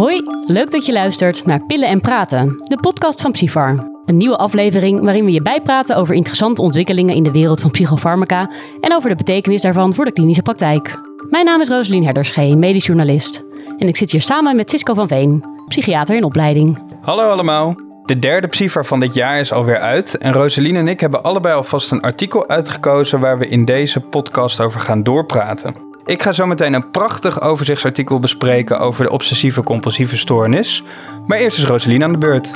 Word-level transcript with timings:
Hoi, 0.00 0.22
leuk 0.46 0.70
dat 0.70 0.86
je 0.86 0.92
luistert 0.92 1.46
naar 1.46 1.66
Pillen 1.66 1.88
en 1.88 2.00
Praten, 2.00 2.56
de 2.62 2.76
podcast 2.76 3.20
van 3.20 3.32
Psyfar. 3.32 3.90
Een 4.06 4.16
nieuwe 4.16 4.36
aflevering 4.36 5.00
waarin 5.00 5.24
we 5.24 5.32
je 5.32 5.42
bijpraten 5.42 5.96
over 5.96 6.14
interessante 6.14 6.62
ontwikkelingen 6.62 7.14
in 7.14 7.22
de 7.22 7.30
wereld 7.30 7.60
van 7.60 7.70
psychofarmaca 7.70 8.50
en 8.80 8.94
over 8.94 9.08
de 9.08 9.16
betekenis 9.16 9.62
daarvan 9.62 9.94
voor 9.94 10.04
de 10.04 10.12
klinische 10.12 10.42
praktijk. 10.42 11.00
Mijn 11.28 11.44
naam 11.44 11.60
is 11.60 11.68
Rosalien 11.68 12.04
Herderschee, 12.04 12.56
medisch 12.56 12.86
journalist. 12.86 13.42
En 13.78 13.88
ik 13.88 13.96
zit 13.96 14.10
hier 14.10 14.22
samen 14.22 14.56
met 14.56 14.70
Cisco 14.70 14.94
van 14.94 15.08
Veen, 15.08 15.44
psychiater 15.68 16.16
in 16.16 16.24
opleiding. 16.24 16.78
Hallo 17.00 17.30
allemaal. 17.30 17.74
De 18.04 18.18
derde 18.18 18.46
Psyfar 18.46 18.86
van 18.86 19.00
dit 19.00 19.14
jaar 19.14 19.40
is 19.40 19.52
alweer 19.52 19.78
uit 19.78 20.18
en 20.18 20.32
Rosalien 20.32 20.76
en 20.76 20.88
ik 20.88 21.00
hebben 21.00 21.22
allebei 21.22 21.54
alvast 21.54 21.90
een 21.90 22.02
artikel 22.02 22.48
uitgekozen 22.48 23.20
waar 23.20 23.38
we 23.38 23.48
in 23.48 23.64
deze 23.64 24.00
podcast 24.00 24.60
over 24.60 24.80
gaan 24.80 25.02
doorpraten. 25.02 25.89
Ik 26.04 26.22
ga 26.22 26.32
zo 26.32 26.46
meteen 26.46 26.72
een 26.72 26.90
prachtig 26.90 27.40
overzichtsartikel 27.40 28.18
bespreken 28.18 28.78
over 28.78 29.04
de 29.04 29.10
obsessieve-compulsieve 29.10 30.16
stoornis. 30.16 30.82
Maar 31.26 31.38
eerst 31.38 31.58
is 31.58 31.64
Rosalien 31.64 32.02
aan 32.02 32.12
de 32.12 32.18
beurt. 32.18 32.52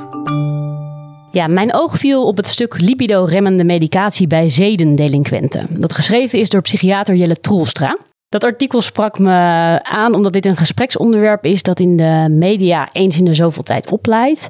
Ja, 1.30 1.46
mijn 1.46 1.74
oog 1.74 1.98
viel 1.98 2.26
op 2.26 2.36
het 2.36 2.46
stuk 2.46 2.80
libido-remmende 2.80 3.64
medicatie 3.64 4.26
bij 4.26 4.48
zedendelinquenten. 4.48 5.80
Dat 5.80 5.92
geschreven 5.92 6.38
is 6.38 6.48
door 6.48 6.60
psychiater 6.60 7.14
Jelle 7.14 7.40
Troelstra. 7.40 7.98
Dat 8.34 8.44
artikel 8.44 8.80
sprak 8.80 9.18
me 9.18 9.80
aan 9.82 10.14
omdat 10.14 10.32
dit 10.32 10.46
een 10.46 10.56
gespreksonderwerp 10.56 11.44
is 11.44 11.62
dat 11.62 11.80
in 11.80 11.96
de 11.96 12.26
media 12.30 12.88
eens 12.92 13.18
in 13.18 13.24
de 13.24 13.34
zoveel 13.34 13.62
tijd 13.62 13.90
opleidt. 13.90 14.48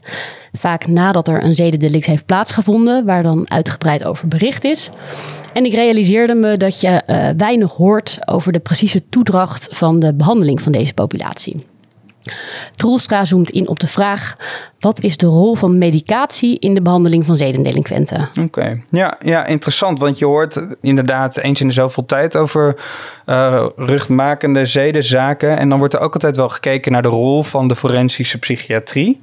Vaak 0.52 0.87
nadat 0.87 1.29
er 1.29 1.45
een 1.45 1.55
zedendelict 1.55 2.07
heeft 2.07 2.27
plaatsgevonden, 2.27 3.05
waar 3.05 3.23
dan 3.23 3.51
uitgebreid 3.51 4.05
over 4.05 4.29
bericht 4.29 4.65
is. 4.65 4.91
En 5.52 5.65
ik 5.65 5.74
realiseerde 5.74 6.34
me 6.34 6.57
dat 6.57 6.80
je 6.80 7.02
uh, 7.07 7.29
weinig 7.37 7.73
hoort 7.73 8.19
over 8.24 8.52
de 8.52 8.59
precieze 8.59 9.09
toedracht 9.09 9.69
van 9.70 9.98
de 9.98 10.15
behandeling 10.15 10.62
van 10.62 10.73
deze 10.73 10.95
populatie. 10.95 11.66
Troelstra 12.70 13.24
zoomt 13.24 13.51
in 13.51 13.68
op 13.68 13.80
de 13.80 13.87
vraag: 13.87 14.37
wat 14.80 15.01
is 15.01 15.16
de 15.16 15.26
rol 15.26 15.54
van 15.54 15.79
medicatie 15.79 16.59
in 16.59 16.74
de 16.74 16.82
behandeling 16.82 17.26
van 17.26 17.37
zedendelinquenten? 17.37 18.29
Oké, 18.40 18.82
ja, 18.90 19.16
ja, 19.18 19.46
interessant. 19.46 19.98
Want 19.98 20.18
je 20.18 20.24
hoort 20.24 20.76
inderdaad 20.80 21.37
eens 21.37 21.60
in 21.60 21.66
de 21.66 21.73
zoveel 21.73 22.07
tijd 22.07 22.37
over 22.37 22.76
uh, 23.26 23.66
rugmakende 23.76 24.66
zedenzaken. 24.66 25.59
En 25.59 25.68
dan 25.68 25.79
wordt 25.79 25.95
er 25.95 26.01
ook 26.01 26.15
altijd 26.15 26.37
wel 26.37 26.48
gekeken 26.48 26.93
naar 26.93 27.02
de 27.02 27.09
rol 27.09 27.43
van 27.43 27.68
de 27.68 27.76
forensische 27.76 28.38
psychiatrie. 28.38 29.20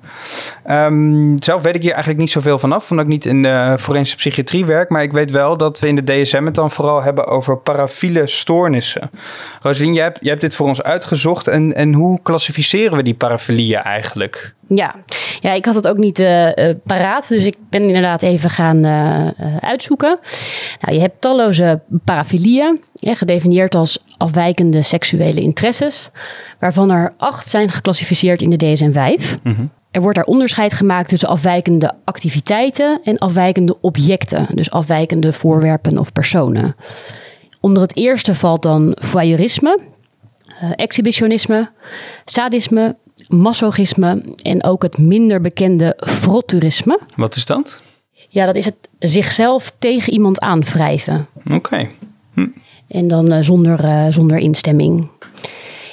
Um, 0.69 1.43
zelf 1.43 1.63
weet 1.63 1.75
ik 1.75 1.81
hier 1.81 1.91
eigenlijk 1.91 2.21
niet 2.21 2.31
zoveel 2.31 2.59
vanaf, 2.59 2.91
omdat 2.91 3.05
ik 3.05 3.11
niet 3.11 3.25
in 3.25 3.41
de 3.41 3.75
forensische 3.79 4.17
psychiatrie 4.17 4.65
werk. 4.65 4.89
Maar 4.89 5.03
ik 5.03 5.11
weet 5.11 5.31
wel 5.31 5.57
dat 5.57 5.79
we 5.79 5.87
in 5.87 5.95
de 5.95 6.03
DSM 6.03 6.45
het 6.45 6.55
dan 6.55 6.71
vooral 6.71 7.03
hebben 7.03 7.27
over 7.27 7.57
parafiele 7.57 8.27
stoornissen. 8.27 9.09
Rosalien, 9.61 9.93
jij 9.93 10.03
hebt, 10.03 10.19
hebt 10.21 10.41
dit 10.41 10.55
voor 10.55 10.67
ons 10.67 10.83
uitgezocht. 10.83 11.47
En, 11.47 11.75
en 11.75 11.93
hoe 11.93 12.19
klassificeren 12.23 12.90
we 12.97 13.03
die 13.03 13.13
parafilieën 13.13 13.79
eigenlijk? 13.79 14.53
Ja. 14.67 14.95
ja, 15.39 15.53
ik 15.53 15.65
had 15.65 15.75
het 15.75 15.87
ook 15.87 15.97
niet 15.97 16.19
uh, 16.19 16.49
paraat, 16.83 17.27
dus 17.27 17.45
ik 17.45 17.55
ben 17.69 17.83
inderdaad 17.83 18.21
even 18.21 18.49
gaan 18.49 18.85
uh, 18.85 19.27
uitzoeken. 19.59 20.19
Nou, 20.81 20.95
je 20.95 21.01
hebt 21.01 21.21
talloze 21.21 21.81
parafilieën, 22.03 22.83
ja, 22.93 23.15
gedefinieerd 23.15 23.75
als 23.75 24.03
afwijkende 24.17 24.81
seksuele 24.81 25.41
interesses, 25.41 26.09
waarvan 26.59 26.91
er 26.91 27.13
acht 27.17 27.49
zijn 27.49 27.69
geclassificeerd 27.69 28.41
in 28.41 28.49
de 28.49 28.75
DSM-5. 28.75 29.41
Mm 29.43 29.71
Er 29.91 30.01
wordt 30.01 30.15
daar 30.15 30.25
onderscheid 30.25 30.73
gemaakt 30.73 31.09
tussen 31.09 31.29
afwijkende 31.29 31.93
activiteiten 32.03 32.99
en 33.03 33.17
afwijkende 33.17 33.77
objecten, 33.81 34.47
dus 34.53 34.71
afwijkende 34.71 35.33
voorwerpen 35.33 35.97
of 35.97 36.11
personen. 36.11 36.75
Onder 37.59 37.81
het 37.81 37.95
eerste 37.95 38.35
valt 38.35 38.61
dan 38.61 38.97
voyeurisme, 39.01 39.79
exhibitionisme, 40.75 41.69
sadisme, 42.25 42.95
masochisme 43.27 44.35
en 44.41 44.63
ook 44.63 44.83
het 44.83 44.97
minder 44.97 45.41
bekende 45.41 45.97
frotturisme. 45.99 46.99
Wat 47.15 47.35
is 47.35 47.45
dat? 47.45 47.81
Ja, 48.29 48.45
dat 48.45 48.55
is 48.55 48.65
het 48.65 48.75
zichzelf 48.99 49.73
tegen 49.79 50.13
iemand 50.13 50.39
aanwrijven. 50.39 51.27
Oké. 51.51 51.87
Hm. 52.33 52.47
En 52.87 53.07
dan 53.07 53.33
uh, 53.33 53.37
zonder, 53.41 53.85
uh, 53.85 54.05
zonder 54.09 54.37
instemming. 54.37 55.09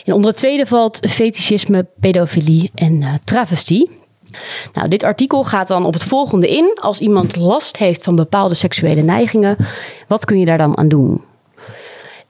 En 0.04 0.12
onder 0.12 0.30
het 0.30 0.38
tweede 0.38 0.66
valt 0.66 0.98
fetischisme, 1.10 1.86
pedofilie 2.00 2.70
en 2.74 3.00
uh, 3.00 3.14
travestie. 3.24 3.90
Nou, 4.72 4.88
dit 4.88 5.02
artikel 5.02 5.44
gaat 5.44 5.68
dan 5.68 5.84
op 5.84 5.92
het 5.92 6.04
volgende 6.04 6.48
in. 6.48 6.78
Als 6.80 6.98
iemand 6.98 7.36
last 7.36 7.76
heeft 7.76 8.04
van 8.04 8.16
bepaalde 8.16 8.54
seksuele 8.54 9.02
neigingen, 9.02 9.56
wat 10.08 10.24
kun 10.24 10.38
je 10.38 10.44
daar 10.44 10.58
dan 10.58 10.78
aan 10.78 10.88
doen? 10.88 11.24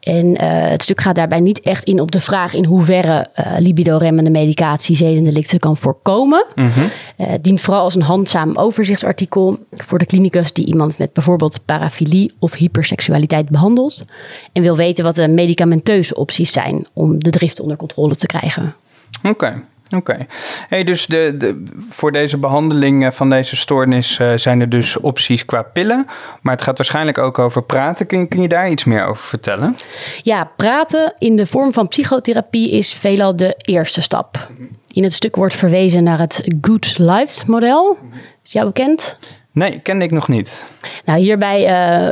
En 0.01 0.27
uh, 0.27 0.37
het 0.41 0.83
stuk 0.83 1.01
gaat 1.01 1.15
daarbij 1.15 1.41
niet 1.41 1.61
echt 1.61 1.85
in 1.85 2.01
op 2.01 2.13
de 2.13 2.21
vraag 2.21 2.55
in 2.55 2.65
hoeverre 2.65 3.27
uh, 3.37 3.47
libido-remmende 3.59 4.31
medicatie 4.31 4.97
zedendelicten 4.97 5.59
kan 5.59 5.77
voorkomen. 5.77 6.47
Mm 6.55 6.69
-hmm. 6.69 6.85
uh, 7.27 7.33
dient 7.41 7.61
vooral 7.61 7.83
als 7.83 7.95
een 7.95 8.03
handzaam 8.03 8.57
overzichtsartikel 8.57 9.59
voor 9.71 9.99
de 9.99 10.07
klinicus 10.07 10.53
die 10.53 10.67
iemand 10.67 10.99
met 10.99 11.13
bijvoorbeeld 11.13 11.65
parafilie 11.65 12.33
of 12.39 12.55
hyperseksualiteit 12.55 13.49
behandelt. 13.49 14.05
En 14.53 14.63
wil 14.63 14.77
weten 14.77 15.05
wat 15.05 15.15
de 15.15 15.29
medicamenteuze 15.29 16.15
opties 16.15 16.53
zijn 16.53 16.87
om 16.93 17.19
de 17.23 17.31
drift 17.31 17.61
onder 17.61 17.77
controle 17.77 18.17
te 18.17 18.27
krijgen. 18.27 18.75
Oké. 19.19 19.29
Okay. 19.29 19.63
Oké. 19.91 20.26
Hey, 20.69 20.84
dus 20.84 21.06
de, 21.06 21.34
de, 21.38 21.62
voor 21.88 22.12
deze 22.12 22.38
behandeling 22.38 23.15
van 23.15 23.31
deze 23.31 23.56
stoornis 23.56 24.19
uh, 24.19 24.32
zijn 24.37 24.60
er 24.60 24.69
dus 24.69 24.97
opties 24.97 25.44
qua 25.44 25.62
pillen. 25.62 26.06
Maar 26.41 26.54
het 26.54 26.62
gaat 26.62 26.76
waarschijnlijk 26.76 27.19
ook 27.19 27.38
over 27.38 27.62
praten. 27.62 28.06
Kun, 28.06 28.28
kun 28.28 28.43
je 28.43 28.49
daar 28.49 28.71
iets 28.71 28.84
meer 28.84 29.04
over 29.04 29.25
vertellen? 29.25 29.75
Ja, 30.22 30.50
praten 30.56 31.12
in 31.19 31.37
de 31.37 31.47
vorm 31.47 31.72
van 31.72 31.88
psychotherapie 31.88 32.71
is 32.71 32.93
veelal 32.93 33.37
de 33.37 33.54
eerste 33.56 34.03
stap. 34.03 34.49
In 34.93 35.03
het 35.03 35.12
stuk 35.12 35.37
wordt 35.37 35.54
verwezen 35.54 36.03
naar 36.03 36.19
het 36.19 36.44
Good 36.60 36.99
Lives 36.99 37.44
model. 37.44 37.99
Is 38.44 38.53
jou 38.53 38.66
bekend? 38.66 39.19
Nee, 39.59 39.79
kende 39.79 40.05
ik 40.05 40.11
nog 40.11 40.29
niet. 40.29 40.71
Nou, 41.05 41.19
hierbij 41.19 41.61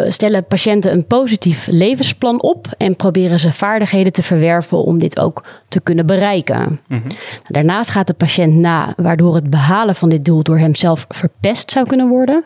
uh, 0.05 0.11
stellen 0.11 0.47
patiënten 0.47 0.93
een 0.93 1.07
positief 1.07 1.67
levensplan 1.71 2.43
op 2.43 2.67
en 2.79 2.97
proberen 2.97 3.39
ze 3.39 3.53
vaardigheden 3.53 4.13
te 4.13 4.23
verwerven 4.23 4.85
om 4.85 4.99
dit 4.99 5.21
ook 5.21 5.45
te 5.69 5.81
kunnen 5.81 6.07
bereiken. 6.07 6.81
Mm 6.89 7.01
-hmm. 7.01 7.11
Daarnaast 7.49 7.91
gaat 7.91 8.07
de 8.07 8.15
patiënt 8.15 8.55
na 8.55 8.93
waardoor 8.97 9.35
het 9.35 9.51
behalen 9.51 9.95
van 9.95 10.09
dit 10.09 10.25
doel 10.25 10.43
door 10.43 10.59
hemzelf 10.59 11.07
verpest 11.09 11.71
zou 11.71 11.87
kunnen 11.87 12.09
worden. 12.09 12.45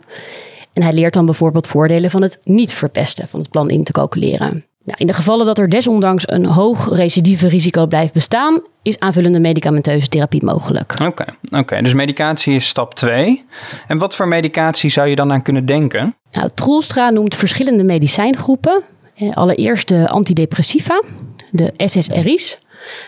En 0.73 0.83
hij 0.83 0.93
leert 0.93 1.13
dan 1.13 1.25
bijvoorbeeld 1.25 1.67
voordelen 1.67 2.11
van 2.11 2.23
het 2.23 2.39
niet 2.45 2.73
verpesten 2.73 3.29
van 3.29 3.41
het 3.41 3.51
plan 3.51 3.71
in 3.71 3.85
te 3.85 3.93
calculeren. 3.93 4.65
Nou, 4.91 5.03
in 5.03 5.07
de 5.07 5.13
gevallen 5.13 5.47
dat 5.47 5.59
er 5.59 5.69
desondanks 5.69 6.29
een 6.29 6.47
hoog 6.47 6.89
recidieve 6.97 7.49
risico 7.49 7.87
blijft 7.87 8.13
bestaan, 8.13 8.63
is 8.83 8.99
aanvullende 8.99 9.41
medicamenteuze 9.41 10.09
therapie 10.09 10.45
mogelijk. 10.45 10.93
Oké, 10.93 11.05
okay, 11.05 11.61
okay, 11.61 11.83
dus 11.83 11.95
medicatie 11.95 12.55
is 12.55 12.69
stap 12.69 12.95
2. 12.95 13.45
En 13.87 13.99
wat 13.99 14.17
voor 14.17 14.29
medicatie 14.29 14.91
zou 14.91 15.09
je 15.09 15.15
dan 15.15 15.33
aan 15.33 15.43
kunnen 15.43 15.67
denken? 15.67 16.17
Nou, 16.31 16.51
Troelstra 16.55 17.11
noemt 17.11 17.35
verschillende 17.35 17.85
medicijngroepen. 17.85 18.83
Allereerst 19.33 19.89
de 19.89 20.09
antidepressiva, 20.09 21.03
de 21.51 21.73
SSRI's, 21.77 22.59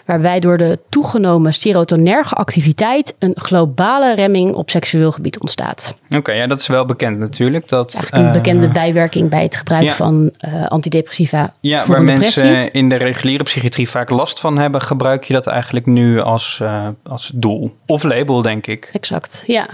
waarbij 0.06 0.40
door 0.40 0.58
de 0.58 0.78
toegenomen 0.88 1.54
serotonerge 1.54 2.34
activiteit 2.34 3.14
een 3.18 3.34
globale 3.34 4.14
remming 4.14 4.54
op 4.54 4.70
seksueel 4.70 5.12
gebied 5.12 5.40
ontstaat. 5.40 5.96
Oké, 6.04 6.16
okay, 6.16 6.36
ja, 6.36 6.46
dat 6.46 6.60
is 6.60 6.66
wel 6.66 6.84
bekend 6.84 7.18
natuurlijk. 7.18 7.68
Dat, 7.68 8.06
een 8.10 8.24
uh, 8.24 8.32
bekende 8.32 8.68
bijwerking 8.68 9.30
bij 9.30 9.42
het 9.42 9.56
gebruik 9.56 9.84
ja. 9.84 9.92
van 9.92 10.32
uh, 10.40 10.66
antidepressiva. 10.66 11.52
Ja, 11.60 11.86
waar 11.86 12.02
mensen 12.02 12.70
in 12.70 12.88
de 12.88 12.96
reguliere 12.96 13.44
psychiatrie 13.44 13.88
vaak 13.88 14.10
last 14.10 14.40
van 14.40 14.58
hebben, 14.58 14.80
gebruik 14.80 15.24
je 15.24 15.32
dat 15.32 15.46
eigenlijk 15.46 15.86
nu 15.86 16.20
als, 16.20 16.58
uh, 16.62 16.88
als 17.02 17.30
doel 17.34 17.76
of 17.86 18.02
label, 18.02 18.42
denk 18.42 18.66
ik. 18.66 18.90
Exact, 18.92 19.42
ja. 19.46 19.68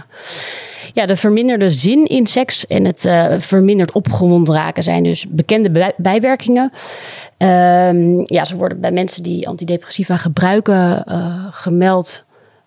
Ja, 0.93 1.07
de 1.07 1.17
verminderde 1.17 1.69
zin 1.69 2.07
in 2.07 2.27
seks 2.27 2.67
en 2.67 2.85
het 2.85 3.05
uh, 3.05 3.27
verminderd 3.39 3.93
opgewonden 3.93 4.55
raken 4.55 4.83
zijn 4.83 5.03
dus 5.03 5.29
bekende 5.29 5.71
bij 5.71 5.93
bijwerkingen. 5.97 6.73
Um, 7.39 8.23
ja, 8.27 8.45
ze 8.45 8.57
worden 8.57 8.81
bij 8.81 8.91
mensen 8.91 9.23
die 9.23 9.49
antidepressiva 9.49 10.17
gebruiken 10.17 11.05
uh, 11.09 11.47
gemeld 11.51 12.25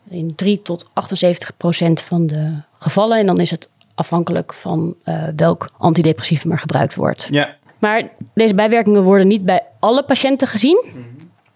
in 0.10 0.36
3 0.36 0.62
tot 0.62 0.90
78 0.94 1.57
procent 1.57 2.01
van 2.01 2.28
de 2.28 2.54
gevallen. 2.80 3.18
En 3.18 3.25
dan 3.25 3.40
is 3.40 3.51
het 3.51 3.69
afhankelijk 3.96 4.54
van 4.54 4.96
uh, 5.06 5.24
welk 5.36 5.69
antidepressief 5.78 6.46
er 6.46 6.60
gebruikt 6.60 6.96
wordt. 6.96 7.28
Ja. 7.31 7.56
Maar 7.80 8.10
deze 8.34 8.56
bijwerkingen 8.56 9.04
worden 9.04 9.28
niet 9.28 9.46
bij 9.46 9.63
alle 9.80 10.04
patiënten 10.04 10.48
gezien. 10.48 10.86
Mm 10.86 11.04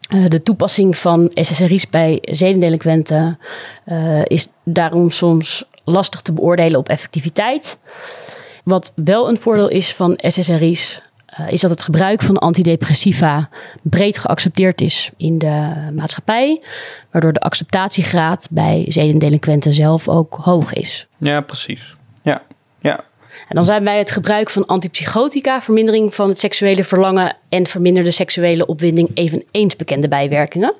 -hmm. 0.10 0.24
uh, 0.24 0.30
de 0.30 0.44
toepassing 0.44 0.98
van 0.98 1.32
SSRI's 1.34 1.90
bij 1.90 2.18
zedendelinquenten 2.22 3.40
is 4.24 4.48
daarom 4.64 5.10
soms 5.10 5.66
lastig 5.84 6.22
te 6.22 6.32
beoordelen 6.32 6.80
op 6.80 6.90
effectiviteit. 6.90 7.78
Wat 8.64 8.92
wel 8.96 9.30
een 9.30 9.40
voordeel 9.40 9.70
is 9.70 9.94
van 9.94 10.20
SSRI's, 10.22 11.02
is 11.50 11.62
dat 11.62 11.70
het 11.70 11.82
gebruik 11.82 12.22
van 12.22 12.38
antidepressiva 12.38 13.50
breed 13.82 14.18
geaccepteerd 14.18 14.82
is 14.82 15.10
in 15.18 15.38
de 15.38 15.74
maatschappij, 15.94 16.62
waardoor 17.12 17.34
de 17.34 17.40
acceptatiegraad 17.40 18.48
bij 18.52 18.86
zedendelinquenten 18.88 19.74
zelf 19.74 20.08
ook 20.08 20.40
hoog 20.42 20.74
is. 20.74 21.08
Ja, 21.18 21.42
precies. 21.42 21.96
Ja, 22.22 22.42
ja. 22.80 23.04
En 23.48 23.56
dan 23.56 23.66
zijn 23.66 23.84
bij 23.84 23.98
het 23.98 24.12
gebruik 24.12 24.50
van 24.50 24.66
antipsychotica 24.66 25.62
vermindering 25.62 26.16
van 26.16 26.30
het 26.30 26.40
seksuele 26.40 26.84
verlangen 26.84 27.36
en 27.50 27.68
verminderde 27.68 28.12
seksuele 28.12 28.66
opwinding 28.66 29.12
eveneens 29.14 29.76
bekende 29.76 30.08
bijwerkingen. 30.08 30.74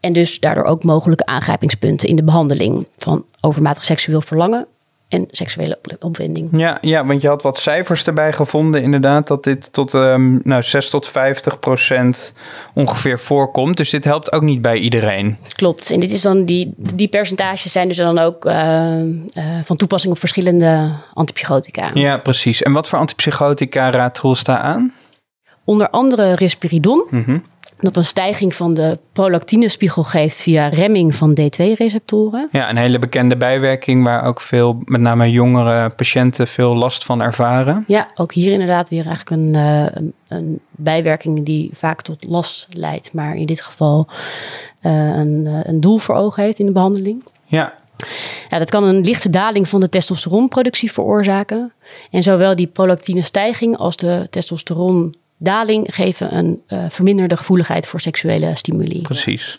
En 0.00 0.12
dus 0.12 0.40
daardoor 0.40 0.64
ook 0.64 0.84
mogelijke 0.84 1.26
aangrijpingspunten 1.26 2.08
in 2.08 2.16
de 2.16 2.24
behandeling 2.24 2.86
van 2.98 3.24
overmatig 3.40 3.84
seksueel 3.84 4.20
verlangen 4.20 4.66
en 5.12 5.28
seksuele 5.30 5.78
opwinding. 6.00 6.48
Ja, 6.52 6.78
ja, 6.80 7.06
want 7.06 7.20
je 7.20 7.28
had 7.28 7.42
wat 7.42 7.58
cijfers 7.58 8.04
erbij 8.04 8.32
gevonden, 8.32 8.82
inderdaad, 8.82 9.26
dat 9.26 9.44
dit 9.44 9.72
tot 9.72 9.92
um, 9.92 10.40
nou, 10.44 10.62
6 10.62 10.90
tot 10.90 11.08
50 11.08 11.58
procent 11.58 12.34
ongeveer 12.74 13.18
voorkomt. 13.18 13.76
Dus 13.76 13.90
dit 13.90 14.04
helpt 14.04 14.32
ook 14.32 14.42
niet 14.42 14.60
bij 14.60 14.76
iedereen. 14.76 15.36
Klopt. 15.56 15.90
En 15.90 16.00
dit 16.00 16.10
is 16.10 16.22
dan 16.22 16.44
die, 16.44 16.74
die 16.76 17.08
percentages 17.08 17.72
zijn 17.72 17.88
dus 17.88 17.96
dan 17.96 18.18
ook 18.18 18.44
uh, 18.44 18.52
uh, 18.54 19.44
van 19.64 19.76
toepassing 19.76 20.12
op 20.12 20.18
verschillende 20.18 20.90
antipsychotica. 21.14 21.90
Ja, 21.94 22.16
precies. 22.16 22.62
En 22.62 22.72
wat 22.72 22.88
voor 22.88 22.98
antipsychotica 22.98 23.90
raadt 23.90 24.18
Rolsta 24.18 24.58
aan? 24.58 24.92
Onder 25.64 25.90
andere 25.90 26.34
risperidon. 26.34 27.06
Mm 27.10 27.24
-hmm 27.24 27.42
dat 27.82 27.96
een 27.96 28.04
stijging 28.04 28.54
van 28.54 28.74
de 28.74 28.98
prolactinespiegel 29.12 30.02
geeft 30.04 30.36
via 30.36 30.68
remming 30.68 31.16
van 31.16 31.38
D2-receptoren. 31.40 32.48
Ja, 32.52 32.70
een 32.70 32.76
hele 32.76 32.98
bekende 32.98 33.36
bijwerking 33.36 34.04
waar 34.04 34.24
ook 34.24 34.40
veel, 34.40 34.82
met 34.84 35.00
name 35.00 35.30
jongere 35.30 35.88
patiënten, 35.88 36.48
veel 36.48 36.76
last 36.76 37.04
van 37.04 37.20
ervaren. 37.20 37.84
Ja, 37.86 38.08
ook 38.14 38.32
hier 38.32 38.52
inderdaad 38.52 38.88
weer 38.88 39.06
eigenlijk 39.06 39.30
een, 39.42 39.54
een, 39.54 40.12
een, 40.28 40.60
bijwerking 40.70 41.44
die 41.44 41.70
vaak 41.74 42.02
tot 42.02 42.24
last 42.24 42.66
leidt, 42.70 43.12
maar 43.12 43.36
in 43.36 43.46
dit 43.46 43.60
geval 43.60 44.06
uh, 44.82 44.92
een, 44.92 45.62
een 45.64 45.80
doel 45.80 45.98
voor 45.98 46.14
ogen 46.14 46.42
heeft 46.42 46.58
in 46.58 46.66
de 46.66 46.72
behandeling. 46.72 47.24
Ja, 47.44 47.72
ja, 48.48 48.58
dat 48.58 48.70
kan 48.70 48.84
een 48.84 49.00
lichte 49.00 49.30
daling 49.30 49.68
van 49.68 49.80
de 49.80 49.88
testosteronproductie 49.88 50.92
veroorzaken. 50.92 51.72
En 52.10 52.22
zowel 52.22 52.56
die 52.56 52.66
prolactine 52.66 53.22
stijging 53.22 53.76
als 53.76 53.96
de 53.96 54.26
testosteron 54.30 55.16
daling 55.42 55.86
geven 55.90 56.36
een 56.36 56.62
uh, 56.68 56.84
verminderde 56.88 57.36
gevoeligheid 57.36 57.86
voor 57.86 58.00
seksuele 58.00 58.50
stimuli. 58.54 59.00
Precies. 59.00 59.58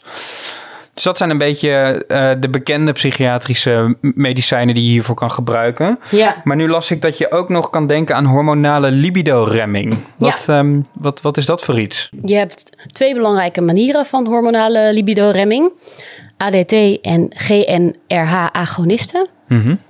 Dus 0.94 1.04
dat 1.04 1.18
zijn 1.18 1.30
een 1.30 1.38
beetje 1.38 2.04
uh, 2.08 2.32
de 2.40 2.50
bekende 2.50 2.92
psychiatrische 2.92 3.98
medicijnen 4.02 4.76
die 4.76 4.84
je 4.84 4.90
hiervoor 4.90 5.16
kan 5.16 5.32
gebruiken. 5.32 6.00
Ja. 6.10 6.36
Maar 6.44 6.56
nu 6.56 6.68
las 6.68 6.92
ik 6.92 7.02
dat 7.02 7.18
je 7.18 7.32
ook 7.32 7.50
nog 7.50 7.70
kan 7.70 7.88
denken 7.88 8.16
aan 8.16 8.26
hormonale 8.26 8.92
libido-remming. 8.92 9.98
Wat, 10.18 10.44
ja. 10.48 10.60
um, 10.60 10.86
wat, 10.94 11.22
wat 11.22 11.38
is 11.38 11.46
dat 11.46 11.64
voor 11.64 11.80
iets? 11.80 12.10
Je 12.24 12.36
hebt 12.36 12.70
twee 12.88 13.14
belangrijke 13.14 13.62
manieren 13.62 14.06
van 14.06 14.28
hormonale 14.28 14.94
libido-remming. 14.94 15.72
ADT 16.38 16.74
en 17.02 17.28
GNRH-agonisten. 17.30 19.28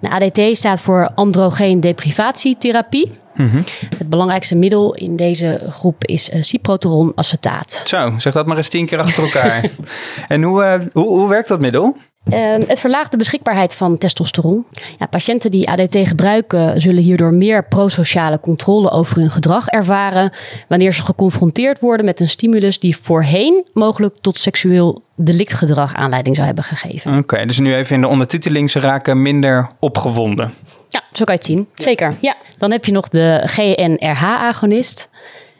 ADT 0.01 0.57
staat 0.57 0.81
voor 0.81 1.11
androgeen 1.15 1.79
deprivatietherapie. 1.79 3.11
-hmm. 3.33 3.63
Het 3.97 4.09
belangrijkste 4.09 4.55
middel 4.55 4.95
in 4.95 5.15
deze 5.15 5.67
groep 5.69 6.05
is 6.05 6.29
uh, 6.29 6.41
ciproteron 6.41 7.11
acetaat. 7.15 7.81
Zo, 7.85 8.13
zeg 8.17 8.33
dat 8.33 8.45
maar 8.45 8.57
eens 8.57 8.69
tien 8.69 8.85
keer 8.85 8.99
achter 8.99 9.23
elkaar. 9.23 9.69
en 10.27 10.43
hoe, 10.43 10.63
uh, 10.63 10.73
hoe, 10.93 11.07
hoe 11.07 11.29
werkt 11.29 11.47
dat 11.47 11.59
middel? 11.59 11.97
Uh, 12.29 12.67
het 12.67 12.79
verlaagt 12.79 13.11
de 13.11 13.17
beschikbaarheid 13.17 13.75
van 13.75 13.97
testosteron. 13.97 14.65
Ja, 14.97 15.05
patiënten 15.05 15.51
die 15.51 15.69
ADT 15.69 15.97
gebruiken 16.07 16.81
zullen 16.81 17.03
hierdoor 17.03 17.33
meer 17.33 17.65
prosociale 17.67 18.39
controle 18.39 18.89
over 18.89 19.17
hun 19.17 19.31
gedrag 19.31 19.67
ervaren 19.67 20.31
wanneer 20.67 20.93
ze 20.93 21.03
geconfronteerd 21.03 21.79
worden 21.79 22.05
met 22.05 22.19
een 22.19 22.29
stimulus 22.29 22.79
die 22.79 22.97
voorheen 22.97 23.65
mogelijk 23.73 24.15
tot 24.21 24.39
seksueel 24.39 25.03
delictgedrag 25.15 25.93
aanleiding 25.93 26.35
zou 26.35 26.47
hebben 26.47 26.65
gegeven. 26.65 27.11
Oké, 27.11 27.19
okay, 27.19 27.45
dus 27.45 27.59
nu 27.59 27.75
even 27.75 27.95
in 27.95 28.01
de 28.01 28.07
ondertiteling, 28.07 28.71
ze 28.71 28.79
raken 28.79 29.21
minder 29.21 29.69
opgewonden. 29.79 30.53
Ja, 30.89 31.03
zo 31.11 31.23
kan 31.23 31.33
je 31.33 31.41
het 31.41 31.45
zien. 31.45 31.67
Zeker. 31.73 32.15
Ja. 32.19 32.35
Dan 32.57 32.71
heb 32.71 32.85
je 32.85 32.91
nog 32.91 33.07
de 33.07 33.41
GNRH-agonist. 33.45 35.09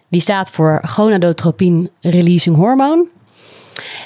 Die 0.09 0.21
staat 0.21 0.51
voor 0.51 0.80
gonadotropin 0.86 1.89
releasing 2.01 2.56
hormoon. 2.56 3.07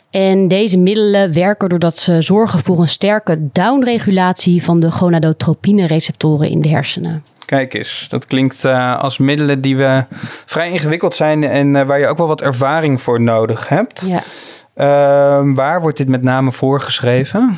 En 0.10 0.48
deze 0.48 0.78
middelen 0.78 1.34
werken 1.34 1.70
doordat 1.70 1.98
ze 1.98 2.22
zorgen 2.22 2.60
voor 2.60 2.80
een 2.80 2.88
sterke 2.88 3.38
downregulatie 3.52 4.64
van 4.64 4.80
de 4.80 4.92
gonadotropine-receptoren 4.92 6.50
in 6.50 6.62
de 6.62 6.70
hersenen. 6.70 7.24
Kijk 7.46 7.74
eens, 7.74 8.06
dat 8.10 8.26
klinkt 8.26 8.64
uh, 8.64 9.00
als 9.00 9.18
middelen 9.18 9.62
die 9.62 9.78
we 9.78 10.06
vrij 10.46 10.72
ingewikkeld 10.72 11.16
zijn 11.16 11.44
en 11.44 11.76
uh, 11.76 11.82
waar 11.82 12.00
je 12.00 12.08
ook 12.08 12.18
wel 12.18 12.28
wat 12.28 12.42
ervaring 12.42 13.02
voor 13.02 13.22
nodig 13.22 13.70
hebt. 13.70 14.04
Ja. 14.08 14.24
Uh, 14.76 15.56
waar 15.56 15.82
wordt 15.82 15.98
dit 15.98 16.08
met 16.08 16.24
name 16.24 16.52
voorgeschreven? 16.52 17.58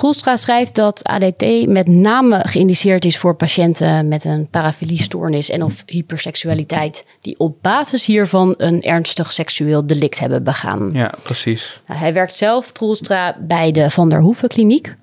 Troelstra 0.00 0.36
schrijft 0.36 0.74
dat 0.74 1.04
ADT 1.04 1.66
met 1.66 1.86
name 1.86 2.42
geïndiceerd 2.46 3.04
is 3.04 3.18
voor 3.18 3.34
patiënten 3.34 4.08
met 4.08 4.24
een 4.24 4.48
parafiliestoornis 4.50 5.50
en 5.50 5.62
of 5.62 5.82
hyperseksualiteit 5.86 7.04
die 7.20 7.38
op 7.38 7.56
basis 7.62 8.06
hiervan 8.06 8.54
een 8.56 8.82
ernstig 8.82 9.32
seksueel 9.32 9.86
delict 9.86 10.18
hebben 10.18 10.42
begaan. 10.42 10.90
Ja, 10.92 11.14
precies. 11.22 11.82
Nou, 11.86 12.00
hij 12.00 12.12
werkt 12.12 12.36
zelf, 12.36 12.72
Troelstra, 12.72 13.36
bij 13.40 13.70
de 13.70 13.90
Van 13.90 14.08
der 14.08 14.20
Hoeven 14.20 14.48
Kliniek. 14.48 14.96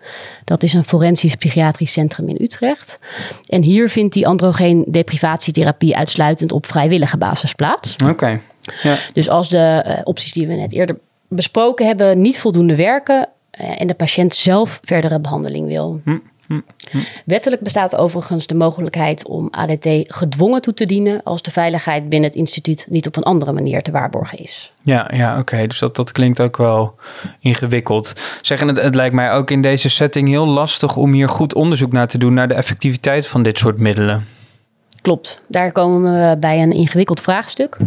Dat 0.43 0.63
is 0.63 0.73
een 0.73 0.83
forensisch 0.83 1.35
psychiatrisch 1.35 1.91
centrum 1.91 2.29
in 2.29 2.37
Utrecht. 2.41 2.99
En 3.47 3.61
hier 3.61 3.89
vindt 3.89 4.13
die 4.13 4.27
androgeen 4.27 4.85
deprivatietherapie 4.87 5.97
uitsluitend 5.97 6.51
op 6.51 6.65
vrijwillige 6.65 7.17
basis 7.17 7.53
plaats. 7.53 7.93
Oké. 7.93 8.11
Okay. 8.11 8.41
Ja. 8.83 8.95
Dus 9.13 9.29
als 9.29 9.49
de 9.49 9.83
uh, 9.87 9.99
opties 10.03 10.33
die 10.33 10.47
we 10.47 10.53
net 10.53 10.73
eerder 10.73 10.97
besproken 11.29 11.85
hebben 11.85 12.21
niet 12.21 12.39
voldoende 12.39 12.75
werken, 12.75 13.29
en 13.57 13.87
de 13.87 13.93
patiënt 13.93 14.35
zelf 14.35 14.79
verdere 14.83 15.19
behandeling 15.19 15.67
wil. 15.67 16.01
Hm, 16.03 16.17
hm, 16.47 16.59
hm. 16.91 16.97
Wettelijk 17.25 17.61
bestaat 17.61 17.95
overigens 17.95 18.47
de 18.47 18.55
mogelijkheid 18.55 19.27
om 19.27 19.47
ADT 19.51 19.87
gedwongen 20.03 20.61
toe 20.61 20.73
te 20.73 20.85
dienen 20.85 21.23
als 21.23 21.41
de 21.41 21.51
veiligheid 21.51 22.09
binnen 22.09 22.29
het 22.29 22.39
instituut 22.39 22.85
niet 22.89 23.07
op 23.07 23.15
een 23.15 23.23
andere 23.23 23.51
manier 23.51 23.81
te 23.81 23.91
waarborgen 23.91 24.37
is. 24.37 24.73
Ja, 24.83 25.11
ja 25.13 25.31
oké. 25.31 25.39
Okay. 25.39 25.67
Dus 25.67 25.79
dat, 25.79 25.95
dat 25.95 26.11
klinkt 26.11 26.41
ook 26.41 26.57
wel 26.57 26.95
ingewikkeld. 27.39 28.13
Zeggen 28.41 28.67
het, 28.67 28.81
het 28.81 28.95
lijkt 28.95 29.15
mij 29.15 29.31
ook 29.31 29.51
in 29.51 29.61
deze 29.61 29.89
setting 29.89 30.27
heel 30.27 30.47
lastig 30.47 30.95
om 30.95 31.13
hier 31.13 31.29
goed 31.29 31.53
onderzoek 31.53 31.91
naar 31.91 32.07
te 32.07 32.17
doen 32.17 32.33
naar 32.33 32.47
de 32.47 32.53
effectiviteit 32.53 33.27
van 33.27 33.43
dit 33.43 33.57
soort 33.57 33.77
middelen. 33.77 34.25
Klopt, 35.01 35.41
daar 35.47 35.71
komen 35.71 36.29
we 36.29 36.37
bij 36.37 36.61
een 36.61 36.71
ingewikkeld 36.71 37.21
vraagstuk. 37.21 37.77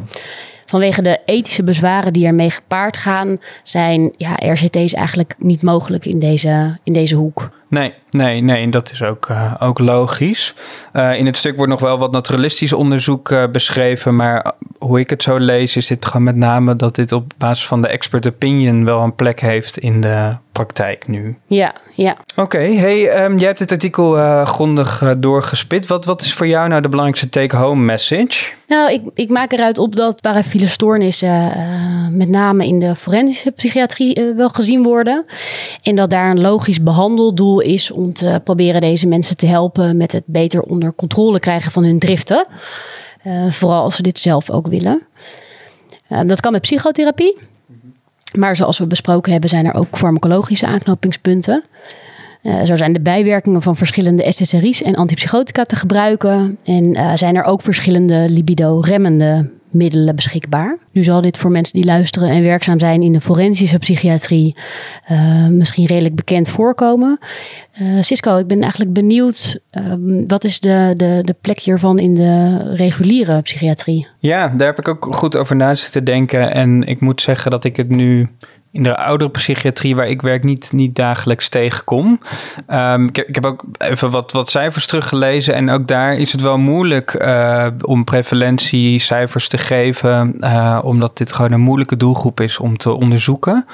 Vanwege 0.70 1.02
de 1.02 1.20
ethische 1.24 1.62
bezwaren 1.62 2.12
die 2.12 2.26
ermee 2.26 2.50
gepaard 2.50 2.96
gaan, 2.96 3.40
zijn 3.62 4.12
ja, 4.16 4.34
RCT's 4.52 4.92
eigenlijk 4.92 5.34
niet 5.38 5.62
mogelijk 5.62 6.04
in 6.04 6.18
deze, 6.18 6.78
in 6.84 6.92
deze 6.92 7.16
hoek. 7.16 7.50
Nee, 7.70 7.94
nee, 8.10 8.40
nee, 8.40 8.68
dat 8.68 8.92
is 8.92 9.02
ook, 9.02 9.28
uh, 9.28 9.54
ook 9.58 9.78
logisch. 9.78 10.54
Uh, 10.92 11.18
in 11.18 11.26
het 11.26 11.36
stuk 11.36 11.56
wordt 11.56 11.70
nog 11.70 11.80
wel 11.80 11.98
wat 11.98 12.12
naturalistisch 12.12 12.72
onderzoek 12.72 13.30
uh, 13.30 13.44
beschreven, 13.52 14.16
maar 14.16 14.52
hoe 14.78 15.00
ik 15.00 15.10
het 15.10 15.22
zo 15.22 15.36
lees, 15.36 15.76
is 15.76 15.86
dit 15.86 16.06
gewoon 16.06 16.22
met 16.22 16.36
name 16.36 16.76
dat 16.76 16.94
dit 16.94 17.12
op 17.12 17.32
basis 17.38 17.66
van 17.66 17.82
de 17.82 17.88
expert 17.88 18.26
opinion 18.26 18.84
wel 18.84 19.02
een 19.02 19.14
plek 19.14 19.40
heeft 19.40 19.78
in 19.78 20.00
de 20.00 20.34
praktijk 20.52 21.08
nu. 21.08 21.36
Ja, 21.46 21.74
ja. 21.94 22.16
Oké, 22.30 22.40
okay, 22.40 22.76
hey, 22.76 23.24
um, 23.24 23.38
jij 23.38 23.46
hebt 23.46 23.58
dit 23.58 23.72
artikel 23.72 24.12
grondig 24.44 25.14
doorgespit. 25.18 25.86
Wat, 25.86 26.04
wat 26.04 26.22
is 26.22 26.34
voor 26.34 26.46
jou 26.46 26.68
nou 26.68 26.82
de 26.82 26.88
belangrijkste 26.88 27.28
take-home 27.28 27.84
message? 27.84 28.52
Nou, 28.66 28.92
ik, 28.92 29.02
ik 29.14 29.28
maak 29.28 29.52
eruit 29.52 29.78
op 29.78 29.96
dat 29.96 30.20
parafiele 30.20 30.66
stoornissen 30.66 31.52
met 32.16 32.28
name 32.28 32.66
in 32.66 32.78
de 32.78 32.96
forensische 32.96 33.50
psychiatrie 33.50 34.32
wel 34.36 34.48
gezien 34.48 34.82
worden. 34.82 35.24
En 35.82 35.96
dat 35.96 36.10
daar 36.10 36.30
een 36.30 36.40
logisch 36.40 36.82
behandeldoel 36.82 37.59
is 37.60 37.90
om 37.90 38.12
te 38.12 38.40
proberen 38.44 38.80
deze 38.80 39.06
mensen 39.06 39.36
te 39.36 39.46
helpen 39.46 39.96
met 39.96 40.12
het 40.12 40.22
beter 40.26 40.62
onder 40.62 40.94
controle 40.94 41.40
krijgen 41.40 41.72
van 41.72 41.84
hun 41.84 41.98
driften. 41.98 42.46
Uh, 43.24 43.50
vooral 43.50 43.82
als 43.82 43.96
ze 43.96 44.02
dit 44.02 44.18
zelf 44.18 44.50
ook 44.50 44.66
willen. 44.66 45.02
Uh, 46.08 46.20
dat 46.26 46.40
kan 46.40 46.52
met 46.52 46.60
psychotherapie. 46.60 47.38
Maar 48.38 48.56
zoals 48.56 48.78
we 48.78 48.86
besproken 48.86 49.32
hebben, 49.32 49.50
zijn 49.50 49.66
er 49.66 49.74
ook 49.74 49.98
farmacologische 49.98 50.66
aanknopingspunten. 50.66 51.64
Uh, 52.42 52.62
zo 52.62 52.76
zijn 52.76 52.92
de 52.92 53.00
bijwerkingen 53.00 53.62
van 53.62 53.76
verschillende 53.76 54.32
SSRI's 54.32 54.82
en 54.82 54.94
antipsychotica 54.94 55.64
te 55.64 55.76
gebruiken. 55.76 56.58
En 56.64 57.18
zijn 57.18 57.36
er 57.36 57.44
ook 57.44 57.62
verschillende 57.62 58.26
libido-remmende 58.28 59.50
middelen 59.70 60.14
beschikbaar. 60.14 60.78
Nu 60.92 61.04
zal 61.04 61.20
dit 61.20 61.36
voor 61.36 61.50
mensen 61.50 61.74
die 61.74 61.84
luisteren 61.84 62.28
en 62.28 62.42
werkzaam 62.42 62.78
zijn 62.78 63.02
in 63.02 63.12
de 63.12 63.20
forensische 63.20 63.78
psychiatrie 63.78 64.56
uh, 65.10 65.46
misschien 65.46 65.86
redelijk 65.86 66.14
bekend 66.14 66.48
voorkomen. 66.48 67.18
Uh, 67.82 68.02
Cisco, 68.02 68.36
ik 68.36 68.46
ben 68.46 68.60
eigenlijk 68.60 68.92
benieuwd, 68.92 69.60
um, 69.70 70.26
wat 70.26 70.44
is 70.44 70.60
de, 70.60 70.94
de, 70.96 71.20
de 71.24 71.36
plek 71.40 71.58
hiervan 71.58 71.98
in 71.98 72.14
de 72.14 72.56
reguliere 72.74 73.42
psychiatrie? 73.42 74.06
Ja, 74.18 74.48
daar 74.48 74.66
heb 74.66 74.78
ik 74.78 74.88
ook 74.88 75.14
goed 75.14 75.36
over 75.36 75.56
na 75.56 75.74
te 75.74 76.02
denken. 76.02 76.52
En 76.52 76.82
ik 76.82 77.00
moet 77.00 77.22
zeggen 77.22 77.50
dat 77.50 77.64
ik 77.64 77.76
het 77.76 77.88
nu 77.88 78.28
in 78.72 78.82
de 78.82 78.96
oudere 78.96 79.30
psychiatrie 79.30 79.96
waar 79.96 80.08
ik 80.08 80.22
werk 80.22 80.44
niet, 80.44 80.72
niet 80.72 80.94
dagelijks 80.94 81.48
tegenkom. 81.48 82.20
Um, 82.68 83.06
ik, 83.06 83.34
heb 83.34 83.44
ook 83.44 83.64
even 83.78 84.10
wat, 84.10 84.32
wat 84.32 84.50
cijfers 84.50 84.86
teruggelezen 84.86 85.54
en 85.54 85.70
ook 85.70 85.86
daar 85.86 86.16
is 86.16 86.32
het 86.32 86.40
wel 86.40 86.58
moeilijk 86.58 87.14
uh, 87.14 87.66
om 87.80 88.04
prevalentiecijfers 88.04 89.48
te 89.48 89.58
geven, 89.58 90.36
uh, 90.40 90.78
omdat 90.82 91.16
dit 91.16 91.32
gewoon 91.32 91.52
een 91.52 91.60
moeilijke 91.60 91.96
doelgroep 91.96 92.40
is 92.40 92.58
om 92.58 92.76
te 92.76 92.92
onderzoeken. 92.92 93.66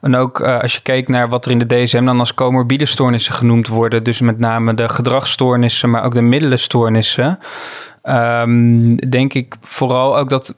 En 0.00 0.16
ook 0.16 0.40
uh, 0.40 0.60
als 0.60 0.74
je 0.74 0.82
kijkt 0.82 1.08
naar 1.08 1.28
wat 1.28 1.44
er 1.44 1.50
in 1.50 1.58
de 1.58 1.66
DSM 1.66 2.04
dan 2.04 2.18
als 2.18 2.34
comorbide 2.34 2.86
stoornissen 2.86 3.34
genoemd 3.34 3.68
worden, 3.68 4.04
dus 4.04 4.20
met 4.20 4.38
name 4.38 4.74
de 4.74 4.88
gedragsstoornissen, 4.88 5.90
maar 5.90 6.04
ook 6.04 6.14
de 6.14 6.20
middelenstoornissen, 6.20 7.38
um, 8.02 8.96
denk 8.96 9.34
ik 9.34 9.54
vooral 9.60 10.18
ook 10.18 10.30
dat 10.30 10.54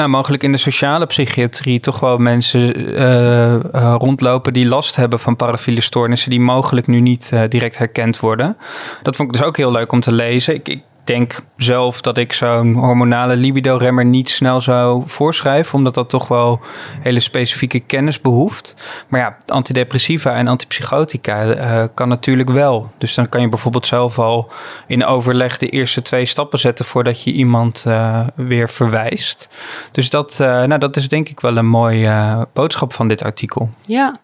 ja, 0.00 0.06
mogelijk 0.06 0.42
in 0.42 0.52
de 0.52 0.58
sociale 0.58 1.06
psychiatrie 1.06 1.80
toch 1.80 2.00
wel 2.00 2.18
mensen 2.18 2.80
uh, 2.80 3.52
uh, 3.74 3.94
rondlopen 3.98 4.52
die 4.52 4.66
last 4.66 4.96
hebben 4.96 5.20
van 5.20 5.36
parafiele 5.36 5.80
stoornissen, 5.80 6.30
die 6.30 6.40
mogelijk 6.40 6.86
nu 6.86 7.00
niet 7.00 7.30
uh, 7.34 7.42
direct 7.48 7.78
herkend 7.78 8.20
worden. 8.20 8.56
Dat 9.02 9.16
vond 9.16 9.28
ik 9.28 9.38
dus 9.38 9.46
ook 9.46 9.56
heel 9.56 9.72
leuk 9.72 9.92
om 9.92 10.00
te 10.00 10.12
lezen. 10.12 10.54
Ik 10.54 10.78
denk 11.04 11.40
zelf 11.56 12.00
dat 12.00 12.18
ik 12.18 12.32
zo'n 12.32 12.74
hormonale 12.74 13.36
libido-remmer 13.36 14.04
niet 14.04 14.30
snel 14.30 14.60
zou 14.60 15.02
voorschrijven, 15.06 15.74
omdat 15.74 15.94
dat 15.94 16.10
toch 16.10 16.28
wel 16.28 16.60
hele 17.00 17.20
specifieke 17.20 17.80
kennis 17.80 18.20
behoeft. 18.20 18.74
Maar 19.08 19.20
ja, 19.20 19.36
antidepressiva 19.46 20.34
en 20.34 20.48
antipsychotica 20.48 21.46
uh, 21.46 21.84
kan 21.94 22.08
natuurlijk 22.08 22.50
wel. 22.50 22.90
Dus 22.98 23.14
dan 23.14 23.28
kan 23.28 23.40
je 23.40 23.48
bijvoorbeeld 23.48 23.86
zelf 23.86 24.18
al 24.18 24.50
in 24.86 25.04
overleg 25.04 25.58
de 25.58 25.68
eerste 25.68 26.02
twee 26.02 26.26
stappen 26.26 26.58
zetten 26.58 26.84
voordat 26.84 27.22
je 27.22 27.32
iemand 27.32 27.84
uh, 27.88 28.20
weer 28.34 28.70
verwijst. 28.70 29.48
Dus 29.92 30.10
dat, 30.10 30.38
uh, 30.40 30.46
nou, 30.46 30.78
dat 30.78 30.96
is 30.96 31.08
denk 31.08 31.28
ik 31.28 31.40
wel 31.40 31.56
een 31.56 31.66
mooie 31.66 32.46
boodschap 32.52 32.92
van 32.92 33.08
dit 33.08 33.22
artikel. 33.22 33.70
Ja, 33.86 34.18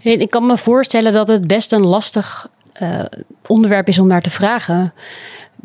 ik 0.00 0.30
kan 0.30 0.46
me 0.46 0.56
voorstellen 0.56 1.12
dat 1.12 1.28
het 1.28 1.46
best 1.46 1.72
een 1.72 1.86
lastig 1.86 2.48
onderwerp 3.46 3.88
is 3.88 3.98
om 3.98 4.06
naar 4.06 4.22
te 4.22 4.30
vragen. 4.30 4.92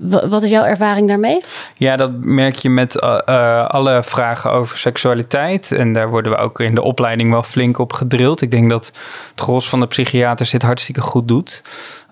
Wat 0.02 0.44
is 0.44 0.50
jouw 0.50 0.64
ervaring 0.64 1.08
daarmee? 1.08 1.44
Ja, 1.76 1.96
dat 1.96 2.12
merk 2.14 2.56
je 2.56 2.70
met 2.70 3.04
uh, 3.04 3.18
uh, 3.26 3.68
alle 3.68 4.04
vragen 4.04 4.52
over 4.52 4.78
seksualiteit. 4.78 5.72
En 5.72 5.94
daar 5.94 6.10
worden 6.10 6.32
we 6.32 6.38
ook 6.38 6.60
in 6.60 6.76
de 6.76 6.82
opleiding 6.82 7.32
wel 7.32 7.44
flink 7.44 7.78
op 7.78 7.94
gedrild. 7.94 8.42
Ik 8.42 8.52
denk 8.52 8.70
dat 8.70 8.86
het 9.32 9.42
gros 9.42 9.70
van 9.70 9.80
de 9.80 9.88
psychiaters 9.88 10.50
dit 10.50 10.62
hartstikke 10.62 11.02
goed 11.02 11.28
doet. 11.28 11.64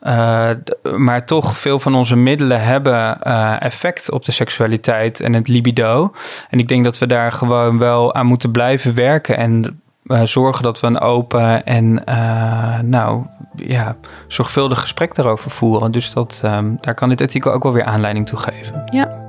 Uh, 0.04 0.50
maar 0.98 1.26
toch, 1.26 1.58
veel 1.58 1.80
van 1.80 1.96
onze 1.96 2.16
middelen 2.16 2.62
hebben 2.62 3.22
effect 3.60 4.12
op 4.12 4.26
de 4.26 4.32
seksualiteit 4.32 5.20
en 5.20 5.34
het 5.34 5.48
libido. 5.48 6.14
En 6.50 6.60
ik 6.60 6.68
denk 6.68 6.84
dat 6.84 6.98
we 6.98 7.08
daar 7.08 7.32
gewoon 7.32 7.78
wel 7.78 8.14
aan 8.14 8.26
moeten 8.26 8.52
blijven 8.52 8.96
werken. 8.96 9.38
En 9.38 9.82
zorgen 10.24 10.64
dat 10.64 10.80
we 10.80 10.88
een 10.88 11.00
open 11.00 11.66
en 11.66 12.02
uh, 12.10 12.80
nou, 12.80 13.26
ja, 13.56 13.96
zorgvuldig 14.28 14.82
gesprek 14.82 15.16
daarover 15.16 15.52
voeren. 15.52 15.92
Dus 15.92 16.14
dat, 16.14 16.42
um, 16.46 16.78
daar 16.82 16.94
kan 16.94 17.10
dit 17.10 17.22
artikel 17.22 17.52
ook 17.52 17.64
wel 17.64 17.74
weer 17.74 17.84
aanleiding 17.84 18.28
toe 18.28 18.40
geven. 18.40 18.82
Ja. 18.86 19.28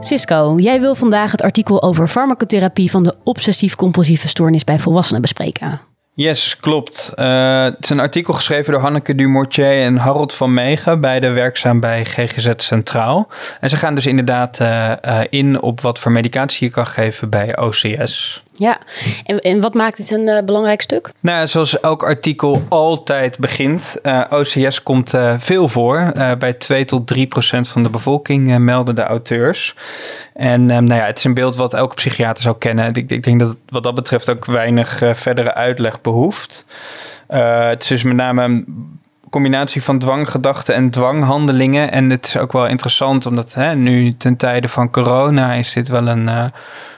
Cisco, 0.00 0.54
jij 0.58 0.80
wil 0.80 0.94
vandaag 0.94 1.30
het 1.30 1.42
artikel 1.42 1.82
over 1.82 2.08
farmacotherapie 2.08 2.90
van 2.90 3.02
de 3.02 3.14
obsessief-compulsieve 3.22 4.28
stoornis 4.28 4.64
bij 4.64 4.78
volwassenen 4.78 5.20
bespreken. 5.20 5.80
Yes, 6.16 6.56
klopt. 6.56 7.12
Uh, 7.16 7.64
het 7.64 7.76
is 7.80 7.90
een 7.90 8.00
artikel 8.00 8.34
geschreven 8.34 8.72
door 8.72 8.82
Hanneke 8.82 9.14
Dumortier 9.14 9.82
en 9.82 9.96
Harold 9.96 10.34
van 10.34 10.54
Meegen, 10.54 11.00
beide 11.00 11.28
werkzaam 11.28 11.80
bij 11.80 12.04
GGZ 12.04 12.50
Centraal. 12.56 13.28
En 13.60 13.70
ze 13.70 13.76
gaan 13.76 13.94
dus 13.94 14.06
inderdaad 14.06 14.60
uh, 14.60 14.92
uh, 15.04 15.20
in 15.30 15.60
op 15.62 15.80
wat 15.80 15.98
voor 15.98 16.12
medicatie 16.12 16.66
je 16.66 16.72
kan 16.72 16.86
geven 16.86 17.30
bij 17.30 17.58
OCS. 17.58 18.42
Ja, 18.56 18.78
en, 19.24 19.40
en 19.40 19.60
wat 19.60 19.74
maakt 19.74 19.96
dit 19.96 20.10
een 20.10 20.28
uh, 20.28 20.38
belangrijk 20.44 20.80
stuk? 20.80 21.12
Nou, 21.20 21.46
zoals 21.46 21.80
elk 21.80 22.02
artikel 22.02 22.62
altijd 22.68 23.38
begint, 23.38 23.96
uh, 24.02 24.20
OCS 24.30 24.82
komt 24.82 25.14
uh, 25.14 25.34
veel 25.38 25.68
voor. 25.68 26.12
bij 26.38 26.52
2 26.52 26.84
tot 26.84 27.06
3 27.06 27.26
procent 27.26 27.68
van 27.68 27.82
de 27.82 27.90
bevolking 27.90 28.58
melden 28.58 28.94
de 28.94 29.02
auteurs. 29.02 29.74
En 30.34 30.66
nou 30.66 30.94
ja, 30.94 31.06
het 31.06 31.18
is 31.18 31.24
een 31.24 31.34
beeld 31.34 31.56
wat 31.56 31.74
elke 31.74 31.94
psychiater 31.94 32.42
zou 32.42 32.58
kennen. 32.58 32.94
Ik, 32.94 33.10
ik 33.10 33.22
denk 33.22 33.40
dat 33.40 33.56
wat 33.68 33.82
dat 33.82 33.94
betreft 33.94 34.30
ook 34.30 34.44
weinig 34.44 35.02
verdere 35.14 35.54
uitleg 35.54 36.00
behoeft. 36.00 36.66
het 37.26 37.82
is 37.82 37.88
dus 37.88 38.02
met 38.02 38.16
name 38.16 38.42
een 38.42 38.66
combinatie 39.30 39.82
van 39.82 39.98
dwanggedachten 39.98 40.74
en 40.74 40.90
dwanghandelingen. 40.90 41.90
En 41.90 42.10
het 42.10 42.26
is 42.26 42.36
ook 42.36 42.52
wel 42.52 42.66
interessant, 42.66 43.26
omdat 43.26 43.54
hè, 43.54 43.74
nu 43.74 44.16
ten 44.16 44.36
tijde 44.36 44.68
van 44.68 44.90
corona 44.90 45.52
is 45.52 45.72
dit 45.72 45.88
wel 45.88 46.06
een 46.06 46.52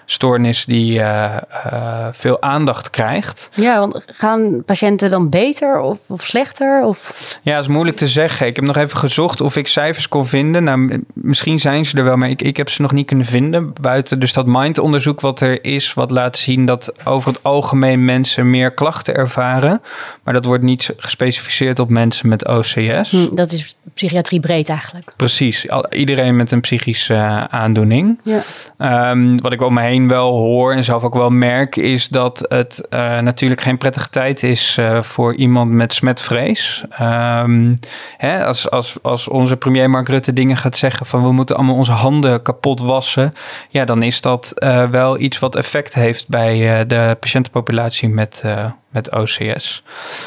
stoornis 0.06 0.64
die 0.64 0.98
uh, 0.98 1.36
uh, 1.72 2.06
veel 2.12 2.42
aandacht 2.42 2.90
krijgt. 2.90 3.50
Ja, 3.54 3.78
want 3.78 4.04
gaan 4.06 4.62
patiënten 4.64 5.10
dan 5.10 5.28
beter 5.28 5.80
of, 5.80 5.98
of, 6.06 6.22
slechter? 6.22 6.84
Of? 6.84 7.12
Ja, 7.42 7.54
dat 7.54 7.62
is 7.62 7.68
moeilijk 7.68 7.96
te 7.96 8.08
zeggen. 8.08 8.46
Ik 8.46 8.56
heb 8.56 8.64
nog 8.64 8.76
even 8.76 8.98
gezocht 8.98 9.40
of 9.40 9.56
ik 9.56 9.66
cijfers 9.66 10.08
kon 10.08 10.26
vinden. 10.26 10.64
Nou, 10.64 11.04
misschien 11.14 11.58
zijn 11.58 11.84
ze 11.84 11.96
er 11.96 12.04
wel, 12.04 12.16
maar 12.16 12.30
ik, 12.30 12.42
ik 12.42 12.56
heb 12.56 12.68
ze 12.68 12.82
nog 12.82 12.92
niet 12.92 13.06
kunnen 13.06 13.26
vinden. 13.26 13.72
Buiten 13.80 14.18
dus 14.18 14.32
dat 14.32 14.46
MIND-onderzoek 14.46 15.20
wat 15.20 15.40
er 15.40 15.64
is, 15.64 15.94
wat 15.94 16.10
laat 16.10 16.36
zien 16.36 16.66
dat 16.66 16.92
over 17.04 17.32
het 17.32 17.42
algemeen 17.42 18.04
mensen 18.04 18.50
meer 18.50 18.70
klachten 18.70 19.14
ervaren. 19.14 19.82
Maar 20.22 20.34
dat 20.34 20.44
wordt 20.44 20.62
niet 20.62 20.94
gespecificeerd 20.96 21.78
op 21.78 21.88
mensen 21.88 22.28
met 22.28 22.48
OCS. 22.48 23.10
Hm, 23.10 23.34
dat 23.34 23.52
is 23.52 23.76
psychiatrie 23.94 24.40
breed 24.40 24.68
eigenlijk. 24.68 25.12
Precies, 25.16 25.66
iedereen 25.90 26.36
met 26.36 26.50
een 26.50 26.60
psychische 26.60 27.14
uh, 27.14 27.44
aandoening. 27.44 28.20
Ja. 28.22 29.10
Um, 29.10 29.40
wat 29.40 29.52
ik 29.52 29.62
om 29.62 29.74
me 29.74 29.80
heen 29.80 29.95
wel 30.04 30.30
hoor 30.30 30.72
en 30.72 30.84
zelf 30.84 31.02
ook 31.02 31.14
wel 31.14 31.30
merk, 31.30 31.76
is 31.76 32.08
dat 32.08 32.46
het 32.48 32.86
uh, 32.90 33.18
natuurlijk 33.18 33.60
geen 33.60 33.78
prettige 33.78 34.08
tijd 34.10 34.42
is 34.42 34.76
uh, 34.80 35.02
voor 35.02 35.34
iemand 35.34 35.70
met 35.70 35.94
smetvrees. 35.94 36.84
Um, 37.00 37.78
hè, 38.16 38.44
als, 38.44 38.70
als, 38.70 38.96
als 39.02 39.28
onze 39.28 39.56
premier 39.56 39.90
Mark 39.90 40.08
Rutte 40.08 40.32
dingen 40.32 40.56
gaat 40.56 40.76
zeggen 40.76 41.06
van 41.06 41.22
we 41.22 41.32
moeten 41.32 41.56
allemaal 41.56 41.74
onze 41.74 41.92
handen 41.92 42.42
kapot 42.42 42.80
wassen, 42.80 43.34
ja, 43.68 43.84
dan 43.84 44.02
is 44.02 44.20
dat 44.20 44.52
uh, 44.54 44.90
wel 44.90 45.18
iets 45.18 45.38
wat 45.38 45.56
effect 45.56 45.94
heeft 45.94 46.28
bij 46.28 46.86
de 46.86 47.16
patiëntenpopulatie 47.20 48.08
met, 48.08 48.44
met 48.90 49.12
OCS. 49.12 49.82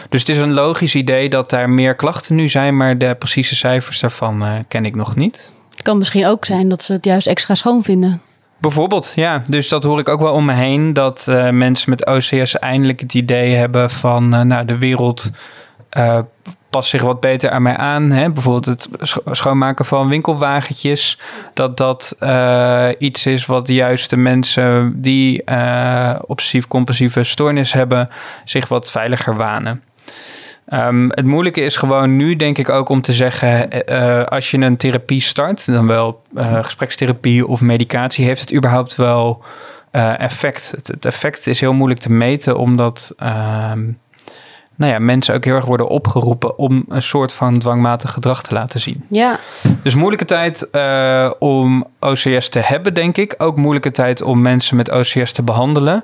Dus 0.09 0.19
het 0.19 0.29
is 0.29 0.37
een 0.37 0.53
logisch 0.53 0.95
idee 0.95 1.29
dat 1.29 1.49
daar 1.49 1.69
meer 1.69 1.95
klachten 1.95 2.35
nu 2.35 2.49
zijn, 2.49 2.77
maar 2.77 2.97
de 2.97 3.15
precieze 3.19 3.55
cijfers 3.55 3.99
daarvan 3.99 4.65
ken 4.67 4.85
ik 4.85 4.95
nog 4.95 5.15
niet. 5.15 5.51
Het 5.69 5.81
kan 5.81 5.97
misschien 5.97 6.25
ook 6.25 6.45
zijn 6.45 6.69
dat 6.69 6.83
ze 6.83 6.93
het 6.93 7.05
juist 7.05 7.27
extra 7.27 7.55
schoon 7.55 7.83
vinden. 7.83 8.21
Bijvoorbeeld, 8.59 9.11
ja. 9.15 9.41
Dus 9.49 9.69
dat 9.69 9.83
hoor 9.83 9.99
ik 9.99 10.09
ook 10.09 10.19
wel 10.19 10.33
om 10.33 10.45
me 10.45 10.53
heen. 10.53 10.93
Dat 10.93 11.25
uh, 11.29 11.49
mensen 11.49 11.89
met 11.89 12.05
OCS 12.05 12.59
eindelijk 12.59 12.99
het 12.99 13.13
idee 13.13 13.55
hebben 13.55 13.89
van... 13.89 14.33
Uh, 14.33 14.41
nou, 14.41 14.65
de 14.65 14.77
wereld 14.77 15.31
uh, 15.97 16.19
past 16.69 16.89
zich 16.89 17.01
wat 17.01 17.19
beter 17.19 17.49
aan 17.49 17.61
mij 17.61 17.77
aan. 17.77 18.11
Hè? 18.11 18.31
Bijvoorbeeld 18.31 18.65
het 18.65 18.89
schoonmaken 19.31 19.85
van 19.85 20.09
winkelwagentjes. 20.09 21.19
Dat 21.53 21.77
dat 21.77 22.15
iets 22.97 23.25
is 23.25 23.45
wat 23.45 23.67
juist 23.67 24.09
de 24.09 24.17
mensen 24.17 24.93
die 25.01 25.43
obsessief-compulsieve 26.25 27.23
stoornis 27.23 27.73
hebben... 27.73 28.09
zich 28.45 28.67
wat 28.67 28.91
veiliger 28.91 29.35
wanen. 29.35 29.83
Um, 30.73 31.09
het 31.09 31.25
moeilijke 31.25 31.61
is 31.61 31.75
gewoon 31.75 32.15
nu, 32.15 32.35
denk 32.35 32.57
ik 32.57 32.69
ook, 32.69 32.89
om 32.89 33.01
te 33.01 33.13
zeggen: 33.13 33.69
uh, 33.91 34.23
als 34.23 34.51
je 34.51 34.57
een 34.57 34.77
therapie 34.77 35.21
start, 35.21 35.65
dan 35.65 35.87
wel 35.87 36.21
uh, 36.35 36.63
gesprekstherapie 36.63 37.47
of 37.47 37.61
medicatie, 37.61 38.25
heeft 38.25 38.41
het 38.41 38.53
überhaupt 38.53 38.95
wel 38.95 39.43
effect? 40.17 40.71
Het, 40.71 40.87
het, 40.87 41.05
effect 41.05 41.47
is 41.47 41.59
heel 41.59 41.73
moeilijk 41.73 41.99
te 41.99 42.11
meten, 42.11 42.57
omdat 42.57 43.15
nou 44.79 44.91
ja, 44.91 44.99
mensen 44.99 45.35
ook 45.35 45.45
heel 45.45 45.55
erg 45.55 45.65
worden 45.65 45.87
opgeroepen 45.87 46.57
om 46.57 46.85
een 46.87 47.01
soort 47.01 47.33
van 47.33 47.57
dwangmatig 47.57 48.11
gedrag 48.11 48.43
te 48.43 48.53
laten 48.53 48.79
zien. 48.79 49.03
Ja. 49.07 49.39
Dus 49.83 49.95
moeilijke 49.95 50.25
tijd 50.25 50.67
uh, 50.71 51.31
om 51.39 51.85
OCS 51.99 52.49
te 52.49 52.59
hebben, 52.59 52.93
denk 52.93 53.17
ik. 53.17 53.35
Ook 53.37 53.55
moeilijke 53.57 53.91
tijd 53.91 54.21
om 54.21 54.41
mensen 54.41 54.75
met 54.75 54.91
OCS 54.91 55.31
te 55.31 55.43
behandelen. 55.43 56.03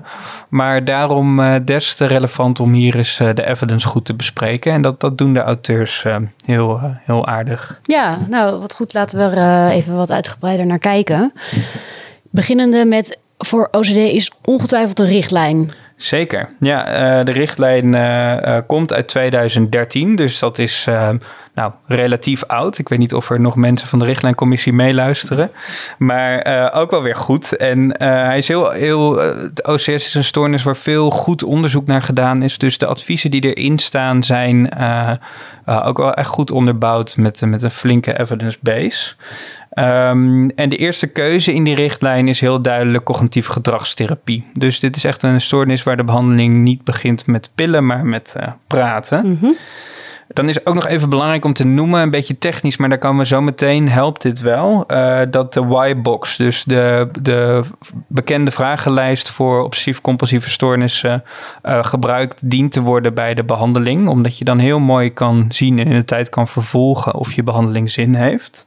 Maar 0.49 0.85
daarom 0.85 1.39
uh, 1.39 1.55
des 1.65 1.95
te 1.95 2.05
relevant 2.05 2.59
om 2.59 2.73
hier 2.73 2.97
eens 2.97 3.19
uh, 3.19 3.29
de 3.33 3.47
evidence 3.47 3.87
goed 3.87 4.05
te 4.05 4.13
bespreken. 4.13 4.71
En 4.71 4.81
dat, 4.81 4.99
dat 4.99 5.17
doen 5.17 5.33
de 5.33 5.41
auteurs 5.41 6.05
heel, 6.45 6.79
heel 7.05 7.27
aardig. 7.27 7.79
Ja, 7.83 8.17
nou 8.27 8.59
wat 8.59 8.75
goed. 8.75 8.93
Laten 8.93 9.17
we 9.17 9.35
er 9.35 9.71
even 9.71 9.95
wat 9.95 10.11
uitgebreider 10.11 10.65
naar 10.65 10.79
kijken. 10.79 11.33
Beginnende 12.29 12.85
met 12.85 13.17
voor 13.37 13.67
OCD 13.71 13.97
is 13.97 14.31
ongetwijfeld 14.43 14.99
een 14.99 15.05
richtlijn. 15.05 15.71
Zeker. 15.95 16.49
Ja, 16.59 16.87
uh, 17.19 17.25
de 17.25 17.31
richtlijn 17.31 17.93
uh, 17.93 18.37
uh, 18.41 18.57
komt 18.67 18.93
uit 18.93 19.07
2013. 19.07 20.15
Dus 20.15 20.39
dat 20.39 20.57
is 20.57 20.87
nou, 21.53 21.71
relatief 21.87 22.43
oud. 22.43 22.77
Ik 22.77 22.89
weet 22.89 22.99
niet 22.99 23.13
of 23.13 23.29
er 23.29 23.39
nog 23.39 23.55
mensen 23.55 23.87
van 23.87 23.99
de 23.99 24.05
richtlijncommissie 24.05 24.73
meeluisteren. 24.73 25.51
Maar 25.97 26.71
ook 26.73 26.91
wel 26.91 27.01
weer 27.01 27.15
goed. 27.15 27.55
En 27.55 27.95
hij 27.97 28.37
is 28.37 28.47
heel, 28.47 28.69
heel. 28.69 29.13
de 29.53 29.63
OCS 29.63 29.87
is 29.87 30.13
een 30.13 30.23
stoornis 30.23 30.63
waar 30.63 30.77
veel 30.77 31.09
goed 31.09 31.43
onderzoek 31.43 31.85
naar 31.85 32.01
gedaan 32.01 32.41
is. 32.41 32.57
Dus 32.57 32.77
de 32.77 32.85
adviezen 32.85 33.31
die 33.31 33.53
erin 33.53 33.79
staan 33.79 34.23
zijn 34.23 34.77
ook 35.65 35.97
wel 35.97 36.13
echt 36.13 36.29
goed 36.29 36.51
onderbouwd 36.51 37.17
met, 37.17 37.41
met 37.45 37.63
een 37.63 37.71
flinke 37.71 38.19
evidence 38.19 38.57
base. 38.61 39.13
Um, 39.75 40.49
en 40.49 40.69
de 40.69 40.77
eerste 40.77 41.07
keuze 41.07 41.53
in 41.53 41.63
die 41.63 41.75
richtlijn 41.75 42.27
is 42.27 42.39
heel 42.39 42.61
duidelijk 42.61 43.03
cognitieve 43.03 43.51
gedragstherapie. 43.51 44.45
Dus 44.53 44.79
dit 44.79 44.95
is 44.95 45.03
echt 45.03 45.23
een 45.23 45.41
stoornis 45.41 45.83
waar 45.83 45.97
de 45.97 46.03
behandeling 46.03 46.63
niet 46.63 46.83
begint 46.83 47.25
met 47.25 47.49
pillen, 47.55 47.85
maar 47.85 48.05
met 48.05 48.35
uh, 48.37 48.47
praten. 48.67 49.25
Mm 49.25 49.37
-hmm. 49.39 49.55
Dan 50.27 50.49
is 50.49 50.65
ook 50.65 50.73
nog 50.73 50.87
even 50.87 51.09
belangrijk 51.09 51.45
om 51.45 51.53
te 51.53 51.65
noemen, 51.65 52.01
een 52.01 52.09
beetje 52.09 52.37
technisch, 52.37 52.77
maar 52.77 52.89
daar 52.89 52.97
komen 52.97 53.19
we 53.19 53.25
zo 53.25 53.41
meteen, 53.41 53.89
helpt 53.89 54.21
dit 54.21 54.41
wel, 54.41 54.83
uh, 54.87 55.19
dat 55.29 55.53
de 55.53 55.87
Y-box, 55.89 56.37
dus 56.37 56.63
de, 56.63 57.09
de 57.21 57.61
bekende 58.07 58.51
vragenlijst 58.51 59.29
voor 59.29 59.63
obsessief-compulsieve 59.63 60.49
stoornissen, 60.49 61.23
uh, 61.63 61.83
gebruikt 61.83 62.49
dient 62.49 62.71
te 62.71 62.81
worden 62.81 63.13
bij 63.13 63.33
de 63.33 63.43
behandeling, 63.43 64.07
omdat 64.07 64.37
je 64.37 64.45
dan 64.45 64.59
heel 64.59 64.79
mooi 64.79 65.13
kan 65.13 65.45
zien 65.49 65.79
en 65.79 65.87
in 65.87 65.95
de 65.95 66.05
tijd 66.05 66.29
kan 66.29 66.47
vervolgen 66.47 67.13
of 67.13 67.33
je 67.33 67.43
behandeling 67.43 67.91
zin 67.91 68.13
heeft. 68.13 68.65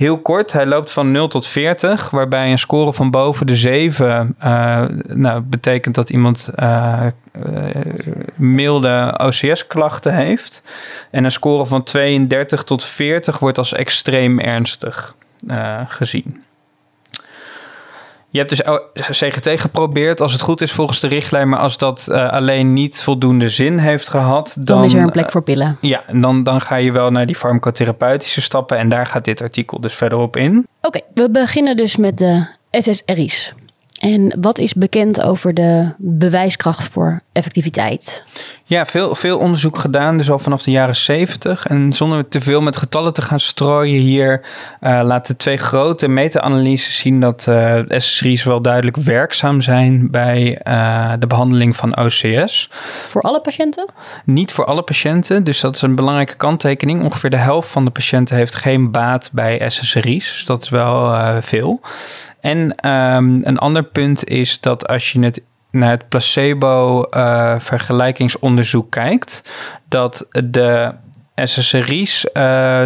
Heel 0.00 0.18
kort, 0.18 0.52
hij 0.52 0.66
loopt 0.66 0.92
van 0.92 1.10
0 1.10 1.28
tot 1.28 1.46
40, 1.46 2.10
waarbij 2.10 2.50
een 2.50 2.58
score 2.58 2.92
van 2.92 3.10
boven 3.10 3.46
de 3.46 3.56
7 3.56 4.36
uh, 4.44 4.84
nou, 5.06 5.40
betekent 5.40 5.94
dat 5.94 6.10
iemand 6.10 6.50
uh, 6.56 7.06
uh, 7.46 7.70
milde 8.36 9.20
OCS-klachten 9.22 10.14
heeft. 10.14 10.62
En 11.10 11.24
een 11.24 11.32
score 11.32 11.66
van 11.66 11.82
32 11.82 12.64
tot 12.64 12.84
40 12.84 13.38
wordt 13.38 13.58
als 13.58 13.72
extreem 13.72 14.38
ernstig 14.38 15.16
gezien. 15.86 16.44
Je 18.30 18.38
hebt 18.38 18.50
dus 18.50 19.18
CGT 19.18 19.60
geprobeerd, 19.60 20.20
als 20.20 20.32
het 20.32 20.40
goed 20.40 20.60
is 20.60 20.72
volgens 20.72 21.00
de 21.00 21.08
richtlijn, 21.08 21.48
maar 21.48 21.58
als 21.58 21.78
dat 21.78 22.06
uh, 22.10 22.28
alleen 22.28 22.72
niet 22.72 23.02
voldoende 23.02 23.48
zin 23.48 23.78
heeft 23.78 24.08
gehad, 24.08 24.54
dan, 24.58 24.76
dan 24.76 24.84
is 24.84 24.92
er 24.92 25.02
een 25.02 25.10
plek 25.10 25.30
voor 25.30 25.42
pillen. 25.42 25.78
Uh, 25.80 25.90
ja, 25.90 26.02
en 26.06 26.20
dan, 26.20 26.42
dan 26.42 26.60
ga 26.60 26.76
je 26.76 26.92
wel 26.92 27.10
naar 27.10 27.26
die 27.26 27.36
farmacotherapeutische 27.36 28.40
stappen 28.40 28.78
en 28.78 28.88
daar 28.88 29.06
gaat 29.06 29.24
dit 29.24 29.42
artikel 29.42 29.80
dus 29.80 29.94
verder 29.94 30.18
op 30.18 30.36
in. 30.36 30.66
Oké, 30.82 30.86
okay, 30.86 31.02
we 31.14 31.30
beginnen 31.30 31.76
dus 31.76 31.96
met 31.96 32.18
de 32.18 32.46
SSRI's. 32.70 33.54
En 34.00 34.36
wat 34.40 34.58
is 34.58 34.74
bekend 34.74 35.22
over 35.22 35.54
de 35.54 35.94
bewijskracht 35.98 36.88
voor 36.88 37.20
effectiviteit? 37.40 38.24
Ja, 38.64 38.86
veel, 38.86 39.14
veel 39.14 39.38
onderzoek 39.38 39.78
gedaan, 39.78 40.16
dus 40.16 40.30
al 40.30 40.38
vanaf 40.38 40.62
de 40.62 40.70
jaren 40.70 40.96
70. 40.96 41.66
En 41.66 41.92
zonder 41.92 42.28
te 42.28 42.40
veel 42.40 42.60
met 42.60 42.76
getallen 42.76 43.12
te 43.12 43.22
gaan 43.22 43.40
strooien 43.40 44.00
hier, 44.00 44.40
uh, 44.80 45.00
laten 45.04 45.36
twee 45.36 45.56
grote 45.56 46.08
meta-analyses 46.08 46.98
zien 46.98 47.20
dat 47.20 47.46
uh, 47.48 47.80
SSRI's 47.88 48.44
wel 48.44 48.62
duidelijk 48.62 48.96
werkzaam 48.96 49.60
zijn 49.60 50.10
bij 50.10 50.60
uh, 50.68 51.12
de 51.18 51.26
behandeling 51.26 51.76
van 51.76 51.98
OCS. 51.98 52.70
Voor 53.06 53.22
alle 53.22 53.40
patiënten? 53.40 53.88
Niet 54.24 54.52
voor 54.52 54.64
alle 54.64 54.82
patiënten, 54.82 55.44
dus 55.44 55.60
dat 55.60 55.74
is 55.74 55.82
een 55.82 55.94
belangrijke 55.94 56.36
kanttekening. 56.36 57.02
Ongeveer 57.02 57.30
de 57.30 57.36
helft 57.36 57.68
van 57.68 57.84
de 57.84 57.90
patiënten 57.90 58.36
heeft 58.36 58.54
geen 58.54 58.90
baat 58.90 59.30
bij 59.32 59.70
SSRI's, 59.70 60.28
dus 60.28 60.44
dat 60.44 60.62
is 60.62 60.68
wel 60.68 61.14
veel. 61.40 61.80
En 62.40 62.88
um, 62.88 63.40
een 63.44 63.58
ander 63.58 63.84
punt 63.84 64.28
is 64.28 64.60
dat 64.60 64.86
als 64.86 65.12
je 65.12 65.20
het 65.20 65.40
naar 65.70 65.90
het 65.90 66.08
placebo-vergelijkingsonderzoek 66.08 68.84
uh, 68.84 68.90
kijkt, 68.90 69.42
dat 69.88 70.26
de 70.44 70.94
SSRI's, 71.34 72.24
uh, 72.24 72.32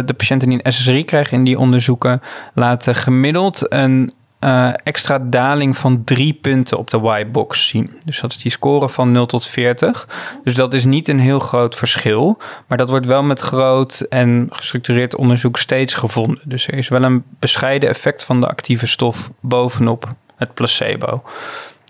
de 0.05 0.13
patiënten 0.17 0.49
die 0.49 0.59
een 0.63 0.73
SSRI 0.73 1.05
krijgen 1.05 1.37
in 1.37 1.43
die 1.43 1.59
onderzoeken, 1.59 2.21
laten 2.53 2.95
gemiddeld 2.95 3.73
een 3.73 4.13
uh, 4.39 4.73
extra 4.83 5.19
daling 5.19 5.77
van 5.77 6.03
drie 6.03 6.33
punten 6.33 6.77
op 6.77 6.89
de 6.89 7.17
Y-box 7.19 7.67
zien. 7.67 7.97
Dus 8.05 8.19
dat 8.19 8.31
is 8.31 8.37
die 8.37 8.51
score 8.51 8.89
van 8.89 9.11
0 9.11 9.25
tot 9.25 9.47
40. 9.47 10.07
Dus 10.43 10.55
dat 10.55 10.73
is 10.73 10.85
niet 10.85 11.07
een 11.07 11.19
heel 11.19 11.39
groot 11.39 11.75
verschil. 11.75 12.37
Maar 12.67 12.77
dat 12.77 12.89
wordt 12.89 13.05
wel 13.05 13.23
met 13.23 13.39
groot 13.39 14.05
en 14.09 14.47
gestructureerd 14.51 15.15
onderzoek 15.15 15.57
steeds 15.57 15.93
gevonden. 15.93 16.41
Dus 16.43 16.67
er 16.67 16.73
is 16.73 16.87
wel 16.87 17.03
een 17.03 17.23
bescheiden 17.39 17.89
effect 17.89 18.23
van 18.23 18.41
de 18.41 18.47
actieve 18.47 18.87
stof 18.87 19.31
bovenop 19.39 20.13
het 20.35 20.53
placebo. 20.53 21.23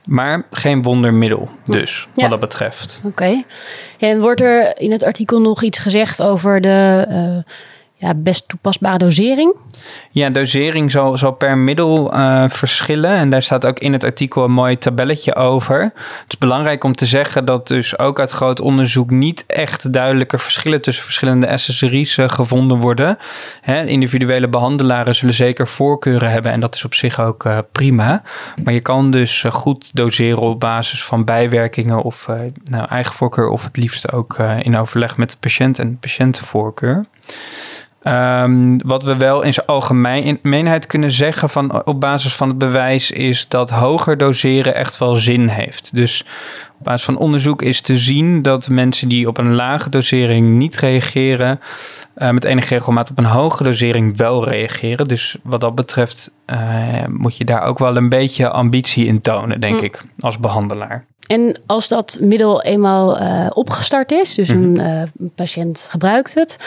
Maar 0.05 0.47
geen 0.51 0.81
wondermiddel, 0.81 1.50
dus 1.63 2.07
ja. 2.13 2.21
wat 2.21 2.29
dat 2.29 2.39
betreft. 2.39 2.97
Oké. 2.97 3.07
Okay. 3.07 3.45
En 4.00 4.19
wordt 4.19 4.41
er 4.41 4.79
in 4.79 4.91
het 4.91 5.03
artikel 5.03 5.41
nog 5.41 5.63
iets 5.63 5.79
gezegd 5.79 6.21
over 6.21 6.62
de 6.62 7.05
uh, 7.09 7.53
ja, 7.93 8.13
best 8.13 8.47
toepasbare 8.47 8.97
dosering? 8.97 9.55
Ja, 10.11 10.29
dosering 10.29 10.91
zal, 10.91 11.31
per 11.31 11.57
middel 11.57 12.13
uh, 12.13 12.43
verschillen. 12.47 13.09
En 13.09 13.29
daar 13.29 13.43
staat 13.43 13.65
ook 13.65 13.79
in 13.79 13.93
het 13.93 14.03
artikel 14.03 14.43
een 14.43 14.51
mooi 14.51 14.77
tabelletje 14.77 15.35
over. 15.35 15.81
Het 15.81 16.25
is 16.27 16.37
belangrijk 16.37 16.83
om 16.83 16.95
te 16.95 17.05
zeggen 17.05 17.45
dat 17.45 17.67
dus 17.67 17.99
ook 17.99 18.19
uit 18.19 18.31
groot 18.31 18.61
onderzoek 18.61 19.09
niet 19.09 19.43
echt 19.47 19.93
duidelijke 19.93 20.37
verschillen 20.37 20.81
tussen 20.81 21.03
verschillende 21.03 21.57
SSRI's 21.57 22.17
uh, 22.17 22.29
gevonden 22.29 22.77
worden. 22.77 23.17
Hè, 23.61 23.85
individuele 23.85 24.47
behandelaren 24.47 25.15
zullen 25.15 25.33
zeker 25.33 25.67
voorkeuren 25.67 26.31
hebben 26.31 26.51
en 26.51 26.59
dat 26.59 26.75
is 26.75 26.85
op 26.85 26.93
zich 26.93 27.19
ook 27.19 27.45
uh, 27.45 27.57
prima. 27.71 28.23
Maar 28.63 28.73
je 28.73 28.79
kan 28.79 29.11
dus 29.11 29.43
goed 29.49 29.89
doseren 29.93 30.39
op 30.39 30.59
basis 30.59 31.03
van 31.03 31.24
bijwerkingen 31.24 32.01
of 32.01 32.29
nou, 32.63 32.87
eigen 32.87 33.13
voorkeur 33.13 33.50
of 33.50 33.63
het 33.63 33.77
liefst 33.77 34.11
ook 34.11 34.37
in 34.61 34.77
overleg 34.77 35.17
met 35.17 35.31
de 35.31 35.37
patiënt 35.39 35.79
en 35.79 36.00
patiëntenvoorkeur. 36.00 37.05
Um, 38.07 38.81
wat 38.81 39.03
we 39.03 39.15
wel 39.15 39.41
in 39.41 39.53
zijn 39.53 39.65
algemeenheid 39.65 40.87
kunnen 40.87 41.11
zeggen 41.11 41.50
van, 41.50 41.85
op 41.85 42.00
basis 42.00 42.35
van 42.35 42.48
het 42.48 42.57
bewijs 42.57 43.11
is 43.11 43.48
dat 43.48 43.70
hoger 43.70 44.18
doseren 44.18 44.75
echt 44.75 44.98
wel 44.98 45.15
zin 45.15 45.48
heeft. 45.48 45.96
Dus 45.96 46.25
op 46.79 46.83
basis 46.83 47.03
van 47.03 47.18
onderzoek 47.18 47.61
is 47.61 47.81
te 47.81 47.98
zien 47.98 48.41
dat 48.41 48.70
mensen 48.70 49.07
die 49.07 49.27
op 49.27 49.37
een 49.37 49.53
lage 49.53 49.89
dosering 49.89 50.48
niet 50.48 50.77
reageren, 50.77 51.59
uh, 52.18 52.29
met 52.29 52.44
enige 52.44 52.74
regelmaat 52.74 53.09
op 53.09 53.18
een 53.18 53.25
hoge 53.25 53.63
dosering 53.63 54.18
wel 54.18 54.50
reageren. 54.50 55.07
Dus 55.07 55.37
wat 55.44 55.61
dat 55.61 55.75
betreft 55.75 56.33
uh, 56.48 57.05
moet 57.09 57.37
je 57.37 57.46
daar 57.46 57.61
ook 57.61 57.79
wel 57.79 57.98
een 57.98 58.09
beetje 58.09 58.50
ambitie 58.50 59.05
in 59.05 59.22
tonen, 59.22 59.61
denk 59.61 59.77
mm. 59.77 59.83
ik, 59.83 60.01
als 60.20 60.39
behandelaar. 60.39 61.05
En 61.27 61.61
als 61.66 61.88
dat 61.88 62.18
middel 62.22 62.61
eenmaal 62.61 63.22
uh, 63.22 63.48
opgestart 63.53 64.11
is, 64.11 64.35
dus 64.35 64.50
een, 64.50 64.79
uh, 64.79 65.29
patiënt 65.35 65.88
gebruikt 65.92 66.33
het, 66.33 66.57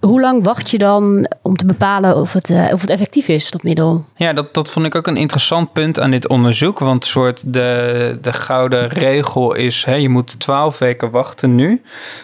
hoe 0.00 0.20
lang 0.20 0.44
wacht 0.44 0.70
je 0.70 0.78
dan 0.78 1.30
om 1.42 1.56
te 1.56 1.66
bepalen 1.66 2.16
of 2.16 2.32
het, 2.32 2.48
uh, 2.48 2.72
of 2.72 2.80
het 2.80 2.90
effectief 2.90 3.28
is, 3.28 3.50
dat 3.50 3.62
middel? 3.62 4.04
Ja, 4.16 4.32
dat, 4.32 4.54
dat 4.54 4.70
vond 4.70 4.86
ik 4.86 4.94
ook 4.94 5.06
een 5.06 5.16
interessant 5.16 5.72
punt 5.72 6.00
aan 6.00 6.10
dit 6.10 6.28
onderzoek. 6.28 6.78
Want 6.78 7.04
soort 7.04 7.52
de, 7.52 8.18
de 8.20 8.32
gouden 8.32 8.88
regel 8.88 9.54
is, 9.54 9.84
hè, 9.84 9.94
je 9.94 10.08
moet 10.08 10.40
twaalf 10.40 10.78
weken 10.78 11.10
wachten 11.10 11.54
nu. 11.54 11.82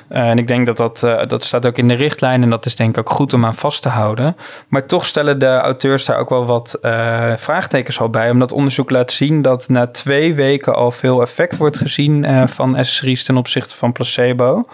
en 0.08 0.38
ik 0.38 0.48
denk 0.48 0.66
dat 0.66 0.76
dat, 0.76 1.28
dat 1.28 1.44
staat 1.44 1.66
ook 1.66 1.78
in 1.78 1.88
de 1.88 1.94
richtlijn 1.94 2.42
en 2.42 2.50
dat 2.50 2.66
is 2.66 2.76
denk 2.76 2.90
ik 2.90 2.98
ook 2.98 3.10
goed 3.10 3.32
om 3.32 3.44
aan 3.44 3.54
vast 3.54 3.82
te 3.82 3.88
houden. 3.88 4.36
Maar 4.68 4.86
toch 4.86 5.06
stellen 5.06 5.38
de 5.38 5.58
auteurs 5.58 6.04
daar 6.04 6.18
ook 6.18 6.28
wel 6.28 6.44
wat 6.44 6.78
vraagtekens 7.36 8.00
al 8.00 8.10
bij. 8.10 8.30
Omdat 8.30 8.52
onderzoek 8.52 8.90
laat 8.90 9.12
zien 9.12 9.42
dat 9.42 9.68
na 9.68 9.86
twee 9.86 10.34
weken 10.34 10.74
al 10.74 10.90
veel 10.90 11.22
effect 11.22 11.52
wordt 11.56 11.76
gezien 11.76 12.24
uh, 12.24 12.46
van 12.46 12.84
SSRI's 12.84 13.24
ten 13.24 13.36
opzichte 13.36 13.76
van 13.76 13.92
placebo. 13.92 14.66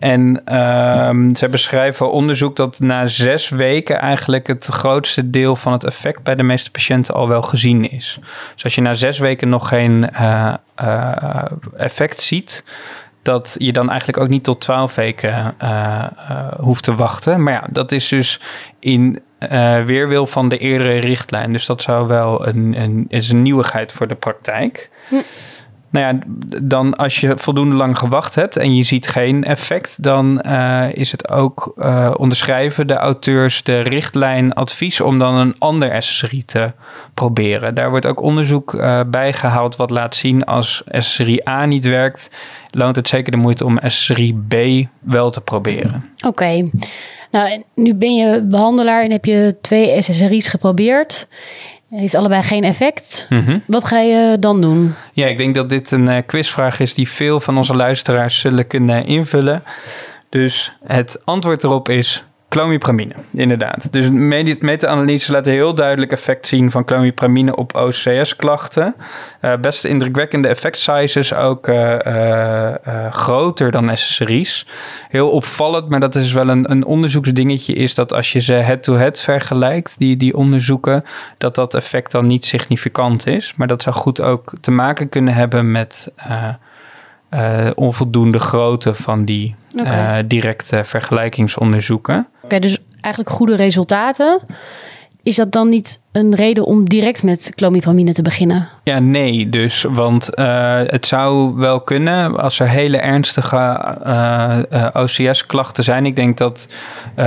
En 0.00 0.42
uh, 0.48 1.10
zij 1.32 1.48
beschrijven 1.50 2.12
onderzoek 2.12 2.56
dat 2.56 2.80
na 2.80 3.06
zes 3.06 3.48
weken 3.48 3.98
eigenlijk 3.98 4.46
het 4.46 4.66
grootste 4.66 5.30
deel 5.30 5.56
van 5.56 5.72
het 5.72 5.84
effect 5.84 6.22
bij 6.22 6.34
de 6.34 6.42
meeste 6.42 6.70
patiënten 6.70 7.14
al 7.14 7.28
wel 7.28 7.42
gezien 7.42 7.90
is. 7.90 8.18
Dus 8.54 8.64
als 8.64 8.74
je 8.74 8.80
na 8.80 8.94
zes 8.94 9.18
weken 9.18 9.48
nog 9.48 9.68
geen 9.68 10.10
uh, 10.12 10.54
uh, 10.82 11.42
effect 11.76 12.20
ziet, 12.20 12.64
dat 13.22 13.54
je 13.58 13.72
dan 13.72 13.88
eigenlijk 13.88 14.18
ook 14.18 14.28
niet 14.28 14.44
tot 14.44 14.60
twaalf 14.60 14.94
weken 14.94 15.54
hoeft 16.60 16.84
te 16.84 16.94
wachten. 16.94 17.42
Maar 17.42 17.52
ja, 17.52 17.66
dat 17.70 17.92
is 17.92 18.08
dus 18.08 18.40
in 18.78 19.22
weerwil 19.84 20.26
van 20.26 20.48
de 20.48 20.58
eerdere 20.58 20.98
richtlijn. 20.98 21.52
Dus 21.52 21.66
dat 21.66 21.82
zou 21.82 22.06
wel 22.06 22.46
een, 22.46 22.80
een, 22.80 23.04
is 23.08 23.30
een 23.30 23.42
nieuwigheid 23.42 23.92
voor 23.92 24.08
de 24.08 24.14
praktijk. 24.14 24.90
Hm. 25.08 25.14
Nou 25.90 26.06
ja, 26.06 26.18
dan 26.62 26.96
als 26.96 27.20
je 27.20 27.32
voldoende 27.36 27.74
lang 27.74 27.98
gewacht 27.98 28.34
hebt 28.34 28.56
en 28.56 28.74
je 28.74 28.82
ziet 28.82 29.08
geen 29.08 29.44
effect, 29.44 30.02
dan 30.02 30.42
uh, 30.46 30.86
is 30.92 31.12
het 31.12 31.28
ook 31.28 31.72
uh, 31.76 32.10
onderschrijven 32.16 32.86
de 32.86 32.94
auteurs 32.94 33.62
de 33.62 33.80
richtlijn 33.80 34.52
advies 34.52 35.00
om 35.00 35.18
dan 35.18 35.34
een 35.34 35.54
ander 35.58 36.02
SSRI 36.02 36.44
te 36.44 36.72
proberen. 37.14 37.74
Daar 37.74 37.90
wordt 37.90 38.06
ook 38.06 38.20
onderzoek 38.22 38.72
uh, 38.72 39.00
bij 39.06 39.32
gehaald 39.32 39.76
wat 39.76 39.90
laat 39.90 40.14
zien 40.14 40.44
als 40.44 40.82
SSRI 40.86 41.40
A 41.48 41.64
niet 41.64 41.84
werkt, 41.84 42.30
loont 42.70 42.96
het 42.96 43.08
zeker 43.08 43.32
de 43.32 43.38
moeite 43.38 43.64
om 43.64 43.78
SSRI 43.86 44.34
B 44.48 44.54
wel 45.00 45.30
te 45.30 45.40
proberen. 45.40 46.04
Oké. 46.26 46.70
Nou, 47.30 47.64
nu 47.74 47.94
ben 47.94 48.14
je 48.14 48.42
behandelaar 48.42 49.02
en 49.02 49.10
heb 49.10 49.24
je 49.24 49.56
twee 49.60 50.02
SSRI's 50.02 50.48
geprobeerd. 50.48 51.28
Heeft 51.90 52.14
allebei 52.14 52.42
geen 52.42 52.64
effect. 52.64 53.26
Mhm. 53.28 53.58
Wat 53.66 53.84
ga 53.84 53.98
je 53.98 54.36
dan 54.40 54.60
doen? 54.60 54.94
Ja, 55.12 55.26
ik 55.26 55.38
denk 55.38 55.54
dat 55.54 55.68
dit 55.68 55.90
een 55.90 56.06
uh, 56.06 56.18
quizvraag 56.26 56.80
is 56.80 56.94
die 56.94 57.08
veel 57.10 57.40
van 57.40 57.56
onze 57.56 57.74
luisteraars 57.74 58.40
zullen 58.40 58.66
kunnen 58.66 59.06
invullen. 59.06 59.62
Dus 60.28 60.76
het 60.84 61.18
antwoord 61.24 61.64
erop 61.64 61.88
is 61.88 62.24
Clomipramine, 62.50 63.14
inderdaad. 63.32 63.92
Dus 63.92 64.08
meta-analyses 64.60 65.28
laten 65.28 65.52
heel 65.52 65.74
duidelijk 65.74 66.12
effect 66.12 66.46
zien 66.46 66.70
van 66.70 66.84
clomipramine 66.84 67.56
op 67.56 67.74
OCS-klachten. 67.74 68.94
Uh, 69.40 69.52
eh, 69.52 69.60
best 69.60 69.84
indrukwekkende 69.84 70.48
effect 70.48 70.78
sizes, 70.78 71.34
ook 71.34 71.68
uh, 71.68 71.94
uh, 72.06 72.74
groter 73.10 73.70
dan 73.70 73.96
SSRI's. 73.96 74.66
Heel 75.08 75.30
opvallend, 75.30 75.88
maar 75.88 76.00
dat 76.00 76.14
is 76.14 76.32
wel 76.32 76.48
een, 76.48 76.70
een 76.70 76.84
onderzoeksdingetje, 76.84 77.74
is 77.74 77.94
dat 77.94 78.12
als 78.12 78.32
je 78.32 78.40
ze 78.40 78.52
head-to-head 78.52 79.20
vergelijkt, 79.20 79.94
die, 79.98 80.16
die 80.16 80.36
onderzoeken, 80.36 81.04
dat 81.38 81.54
dat 81.54 81.74
effect 81.74 82.12
dan 82.12 82.26
niet 82.26 82.44
significant 82.44 83.26
is. 83.26 83.54
Maar 83.56 83.66
dat 83.66 83.82
zou 83.82 83.96
goed 83.96 84.20
ook 84.20 84.52
te 84.60 84.70
maken 84.70 85.08
kunnen 85.08 85.34
hebben 85.34 85.70
met 85.70 86.12
onvoldoende 87.74 88.38
grootte 88.38 88.94
van 88.94 89.24
die 89.24 89.54
directe 90.26 90.84
vergelijkingsonderzoeken. 90.84 92.26
Oké, 92.42 92.58
dus 92.58 92.78
eigenlijk 93.00 93.34
goede 93.34 93.54
resultaten. 93.54 94.40
Is 95.22 95.36
dat 95.36 95.52
dan 95.52 95.68
niet 95.68 96.00
een 96.12 96.34
reden 96.34 96.64
om 96.64 96.88
direct 96.88 97.22
met 97.22 97.52
clomipramine 97.54 98.12
te 98.12 98.22
beginnen? 98.22 98.68
Ja, 98.84 98.98
nee, 98.98 99.48
dus. 99.48 99.82
Want 99.82 100.30
uh, 100.34 100.80
het 100.86 101.06
zou 101.06 101.54
wel 101.54 101.80
kunnen 101.80 102.36
als 102.36 102.60
er 102.60 102.68
hele 102.68 102.96
ernstige 102.96 103.96
uh, 104.06 104.58
uh, 104.72 104.86
OCS-klachten 104.92 105.84
zijn. 105.84 106.06
Ik 106.06 106.16
denk 106.16 106.38
dat 106.38 106.68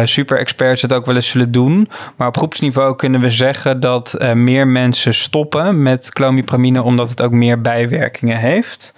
super-experts 0.03 0.81
het 0.81 0.93
ook 0.93 1.05
wel 1.05 1.15
eens 1.15 1.27
zullen 1.27 1.51
doen. 1.51 1.89
Maar 2.15 2.27
op 2.27 2.37
groepsniveau 2.37 2.95
kunnen 2.95 3.21
we 3.21 3.29
zeggen 3.29 3.79
dat 3.79 4.17
meer 4.33 4.67
mensen 4.67 5.13
stoppen 5.13 5.81
met 5.81 6.09
clomipramine 6.09 6.83
omdat 6.83 7.09
het 7.09 7.21
ook 7.21 7.31
meer 7.31 7.61
bijwerkingen 7.61 8.37
heeft. 8.37 8.93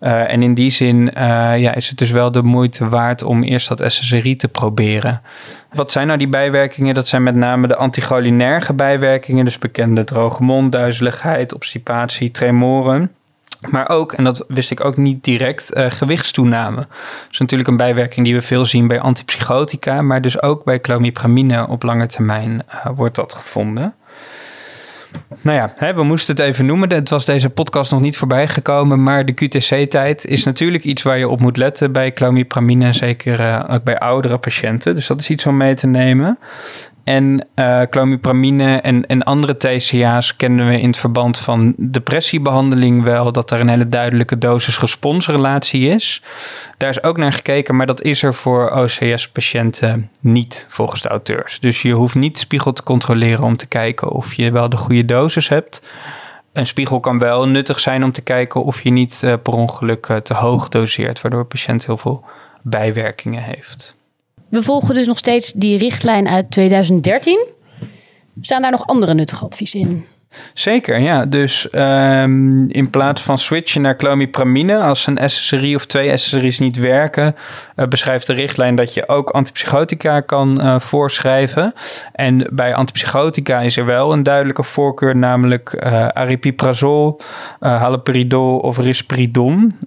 En 0.00 0.42
in 0.42 0.54
die 0.54 0.70
zin 0.70 1.10
ja, 1.14 1.74
is 1.74 1.88
het 1.88 1.98
dus 1.98 2.10
wel 2.10 2.30
de 2.30 2.42
moeite 2.42 2.88
waard 2.88 3.22
om 3.22 3.42
eerst 3.42 3.68
dat 3.68 3.92
SSRI 3.92 4.36
te 4.36 4.48
proberen. 4.48 5.20
Wat 5.72 5.92
zijn 5.92 6.06
nou 6.06 6.18
die 6.18 6.28
bijwerkingen? 6.28 6.94
Dat 6.94 7.08
zijn 7.08 7.22
met 7.22 7.34
name 7.34 7.66
de 7.66 7.76
anticholinerge 7.76 8.74
bijwerkingen, 8.74 9.44
dus 9.44 9.58
bekende 9.58 10.04
droge 10.04 10.42
mond, 10.42 10.72
duizeligheid, 10.72 11.54
obstipatie, 11.54 12.30
tremoren. 12.30 13.12
Maar 13.68 13.88
ook, 13.88 14.12
en 14.12 14.24
dat 14.24 14.44
wist 14.48 14.70
ik 14.70 14.84
ook 14.84 14.96
niet 14.96 15.24
direct, 15.24 15.76
uh, 15.76 15.86
gewichtstoename. 15.90 16.76
Dat 16.76 17.28
is 17.30 17.38
natuurlijk 17.38 17.68
een 17.68 17.76
bijwerking 17.76 18.26
die 18.26 18.34
we 18.34 18.42
veel 18.42 18.66
zien 18.66 18.86
bij 18.86 19.00
antipsychotica, 19.00 20.02
maar 20.02 20.22
dus 20.22 20.42
ook 20.42 20.64
bij 20.64 20.80
clomipramine 20.80 21.68
op 21.68 21.82
lange 21.82 22.06
termijn 22.06 22.62
wordt 22.94 23.14
dat 23.14 23.34
gevonden. 23.34 23.94
Nou 25.42 25.56
ja, 25.56 25.72
hè, 25.76 25.94
we 25.94 26.02
moesten 26.02 26.36
het 26.36 26.44
even 26.44 26.66
noemen. 26.66 26.92
Het 26.92 27.10
was 27.10 27.24
deze 27.24 27.50
podcast 27.50 27.90
nog 27.90 28.00
niet 28.00 28.16
voorbij 28.16 28.48
gekomen. 28.48 29.02
Maar 29.02 29.24
de 29.24 29.32
QTC-tijd 29.32 30.24
is 30.24 30.44
natuurlijk 30.44 30.84
iets 30.84 31.02
waar 31.02 31.18
je 31.18 31.28
op 31.28 31.40
moet 31.40 31.56
letten 31.56 31.92
bij 31.92 32.12
clomipramine. 32.12 32.92
Zeker 32.92 33.40
uh, 33.40 33.64
ook 33.70 33.84
bij 33.84 33.98
oudere 33.98 34.38
patiënten. 34.38 34.94
Dus 34.94 35.06
dat 35.06 35.20
is 35.20 35.30
iets 35.30 35.46
om 35.46 35.56
mee 35.56 35.74
te 35.74 35.86
nemen. 35.86 36.38
En 37.04 37.46
uh, 37.54 37.82
clomipramine 37.90 38.80
en, 38.80 39.06
en 39.06 39.22
andere 39.22 39.56
TCA's 39.56 40.36
kennen 40.36 40.68
we 40.68 40.80
in 40.80 40.86
het 40.86 40.96
verband 40.96 41.38
van 41.38 41.74
depressiebehandeling 41.76 43.02
wel 43.02 43.32
dat 43.32 43.50
er 43.50 43.60
een 43.60 43.68
hele 43.68 43.88
duidelijke 43.88 44.38
dosis-responsrelatie 44.38 45.88
is. 45.88 46.22
Daar 46.76 46.90
is 46.90 47.02
ook 47.02 47.16
naar 47.16 47.32
gekeken, 47.32 47.76
maar 47.76 47.86
dat 47.86 48.02
is 48.02 48.22
er 48.22 48.34
voor 48.34 48.70
OCS-patiënten 48.70 50.10
niet 50.20 50.66
volgens 50.68 51.02
de 51.02 51.08
auteurs. 51.08 51.60
Dus 51.60 51.82
je 51.82 51.92
hoeft 51.92 52.14
niet 52.14 52.38
spiegel 52.38 52.72
te 52.72 52.82
controleren 52.82 53.44
om 53.44 53.56
te 53.56 53.66
kijken 53.66 54.10
of 54.10 54.34
je 54.34 54.50
wel 54.50 54.68
de 54.68 54.76
goede 54.76 55.04
dosis 55.04 55.48
hebt. 55.48 55.82
Een 56.52 56.66
spiegel 56.66 57.00
kan 57.00 57.18
wel 57.18 57.48
nuttig 57.48 57.80
zijn 57.80 58.04
om 58.04 58.12
te 58.12 58.22
kijken 58.22 58.64
of 58.64 58.80
je 58.80 58.90
niet 58.90 59.22
uh, 59.24 59.34
per 59.42 59.52
ongeluk 59.52 60.08
uh, 60.08 60.16
te 60.16 60.34
hoog 60.34 60.68
doseert, 60.68 61.20
waardoor 61.20 61.40
de 61.40 61.46
patiënt 61.46 61.86
heel 61.86 61.98
veel 61.98 62.24
bijwerkingen 62.62 63.42
heeft. 63.42 63.98
We 64.50 64.62
volgen 64.62 64.94
dus 64.94 65.06
nog 65.06 65.18
steeds 65.18 65.52
die 65.52 65.78
richtlijn 65.78 66.28
uit 66.28 66.50
2013. 66.50 67.46
Staan 68.40 68.62
daar 68.62 68.70
nog 68.70 68.86
andere 68.86 69.14
nuttige 69.14 69.44
adviezen 69.44 69.80
in? 69.80 70.04
Zeker, 70.54 70.98
ja. 70.98 71.26
Dus 71.26 71.68
um, 71.72 72.70
in 72.70 72.90
plaats 72.90 73.22
van 73.22 73.38
switchen 73.38 73.82
naar 73.82 73.96
clomipramine, 73.96 74.78
als 74.78 75.06
een 75.06 75.30
SSRI 75.30 75.74
of 75.74 75.86
twee 75.86 76.16
SSRI's 76.16 76.58
niet 76.58 76.76
werken, 76.76 77.36
uh, 77.76 77.86
beschrijft 77.86 78.26
de 78.26 78.32
richtlijn 78.32 78.76
dat 78.76 78.94
je 78.94 79.08
ook 79.08 79.30
antipsychotica 79.30 80.20
kan 80.20 80.60
uh, 80.60 80.80
voorschrijven. 80.80 81.74
En 82.12 82.48
bij 82.52 82.74
antipsychotica 82.74 83.60
is 83.60 83.76
er 83.76 83.84
wel 83.84 84.12
een 84.12 84.22
duidelijke 84.22 84.62
voorkeur, 84.62 85.16
namelijk 85.16 85.82
uh, 85.84 86.08
aripiprazol, 86.08 87.20
haloperidol 87.60 88.58
of 88.58 88.78
risperidon. 88.78 89.78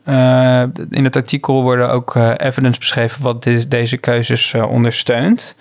in 0.89 1.03
het 1.03 1.15
artikel 1.15 1.63
worden 1.63 1.91
ook 1.91 2.15
evidence 2.37 2.79
beschreven 2.79 3.23
wat 3.23 3.47
deze 3.67 3.97
keuzes 3.97 4.53
ondersteunt. 4.53 5.55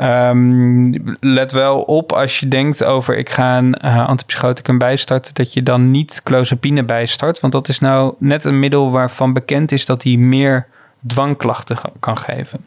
Um, 0.00 1.16
let 1.20 1.52
wel 1.52 1.80
op 1.80 2.12
als 2.12 2.40
je 2.40 2.48
denkt 2.48 2.84
over 2.84 3.18
ik 3.18 3.30
ga 3.30 3.58
een 3.58 3.76
uh, 3.84 4.08
antipsychoticum 4.08 4.78
bijstarten, 4.78 5.34
dat 5.34 5.52
je 5.52 5.62
dan 5.62 5.90
niet 5.90 6.20
clozapine 6.22 6.84
bijstart. 6.84 7.40
Want 7.40 7.52
dat 7.52 7.68
is 7.68 7.78
nou 7.78 8.14
net 8.18 8.44
een 8.44 8.58
middel 8.58 8.90
waarvan 8.90 9.32
bekend 9.32 9.72
is 9.72 9.86
dat 9.86 10.02
hij 10.02 10.16
meer 10.16 10.66
dwangklachten 11.06 11.76
kan 12.00 12.18
geven. 12.18 12.66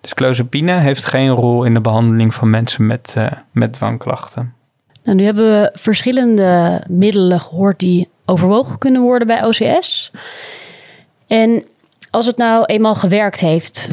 Dus 0.00 0.14
clozapine 0.14 0.72
heeft 0.72 1.04
geen 1.04 1.30
rol 1.30 1.64
in 1.64 1.74
de 1.74 1.80
behandeling 1.80 2.34
van 2.34 2.50
mensen 2.50 2.86
met, 2.86 3.14
uh, 3.18 3.26
met 3.50 3.72
dwangklachten. 3.72 4.54
Nou, 5.04 5.16
nu 5.16 5.24
hebben 5.24 5.44
we 5.44 5.70
verschillende 5.74 6.82
middelen 6.88 7.40
gehoord 7.40 7.78
die 7.78 8.08
overwogen 8.24 8.78
kunnen 8.78 9.02
worden 9.02 9.26
bij 9.26 9.44
OCS. 9.44 10.10
En 11.26 11.64
als 12.10 12.26
het 12.26 12.36
nou 12.36 12.64
eenmaal 12.64 12.94
gewerkt 12.94 13.40
heeft, 13.40 13.88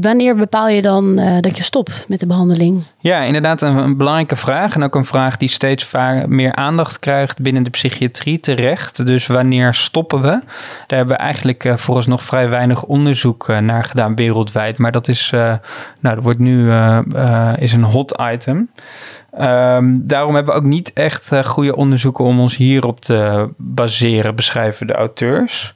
wanneer 0.00 0.36
bepaal 0.36 0.68
je 0.68 0.82
dan 0.82 1.18
uh, 1.18 1.40
dat 1.40 1.56
je 1.56 1.62
stopt 1.62 2.04
met 2.08 2.20
de 2.20 2.26
behandeling? 2.26 2.82
Ja, 2.98 3.22
inderdaad 3.22 3.62
een, 3.62 3.76
een, 3.76 3.96
belangrijke 3.96 4.36
vraag. 4.36 4.74
En 4.74 4.82
ook 4.82 4.94
een 4.94 5.04
vraag 5.04 5.36
die 5.36 5.48
steeds 5.48 5.84
vaak 5.84 6.26
meer 6.26 6.54
aandacht 6.54 6.98
krijgt 6.98 7.40
binnen 7.40 7.62
de 7.62 7.70
psychiatrie 7.70 8.40
terecht. 8.40 9.06
Dus 9.06 9.26
wanneer 9.26 9.74
stoppen 9.74 10.20
we? 10.20 10.40
Daar 10.86 10.98
hebben 10.98 11.16
we 11.16 11.22
eigenlijk 11.22 11.64
uh, 11.64 11.76
vooralsnog 11.76 12.22
vrij 12.22 12.48
weinig 12.48 12.84
onderzoek 12.84 13.48
uh, 13.48 13.58
naar 13.58 13.84
gedaan 13.84 14.14
wereldwijd. 14.14 14.78
Maar 14.78 14.92
dat 14.92 15.08
is, 15.08 15.30
nou, 16.00 16.14
dat 16.14 16.22
wordt 16.22 16.38
nu 16.38 16.72
is 17.56 17.72
een 17.72 17.84
hot 17.84 18.20
item. 18.32 18.70
Um, 19.40 20.06
daarom 20.06 20.34
hebben 20.34 20.54
we 20.54 20.60
ook 20.60 20.66
niet 20.66 20.92
echt 20.92 21.32
goede 21.44 21.76
onderzoeken 21.76 22.24
om 22.24 22.40
ons 22.40 22.56
hierop 22.56 23.00
te 23.00 23.48
baseren, 23.56 24.34
beschrijven 24.34 24.86
de 24.86 24.92
auteurs. 24.92 25.74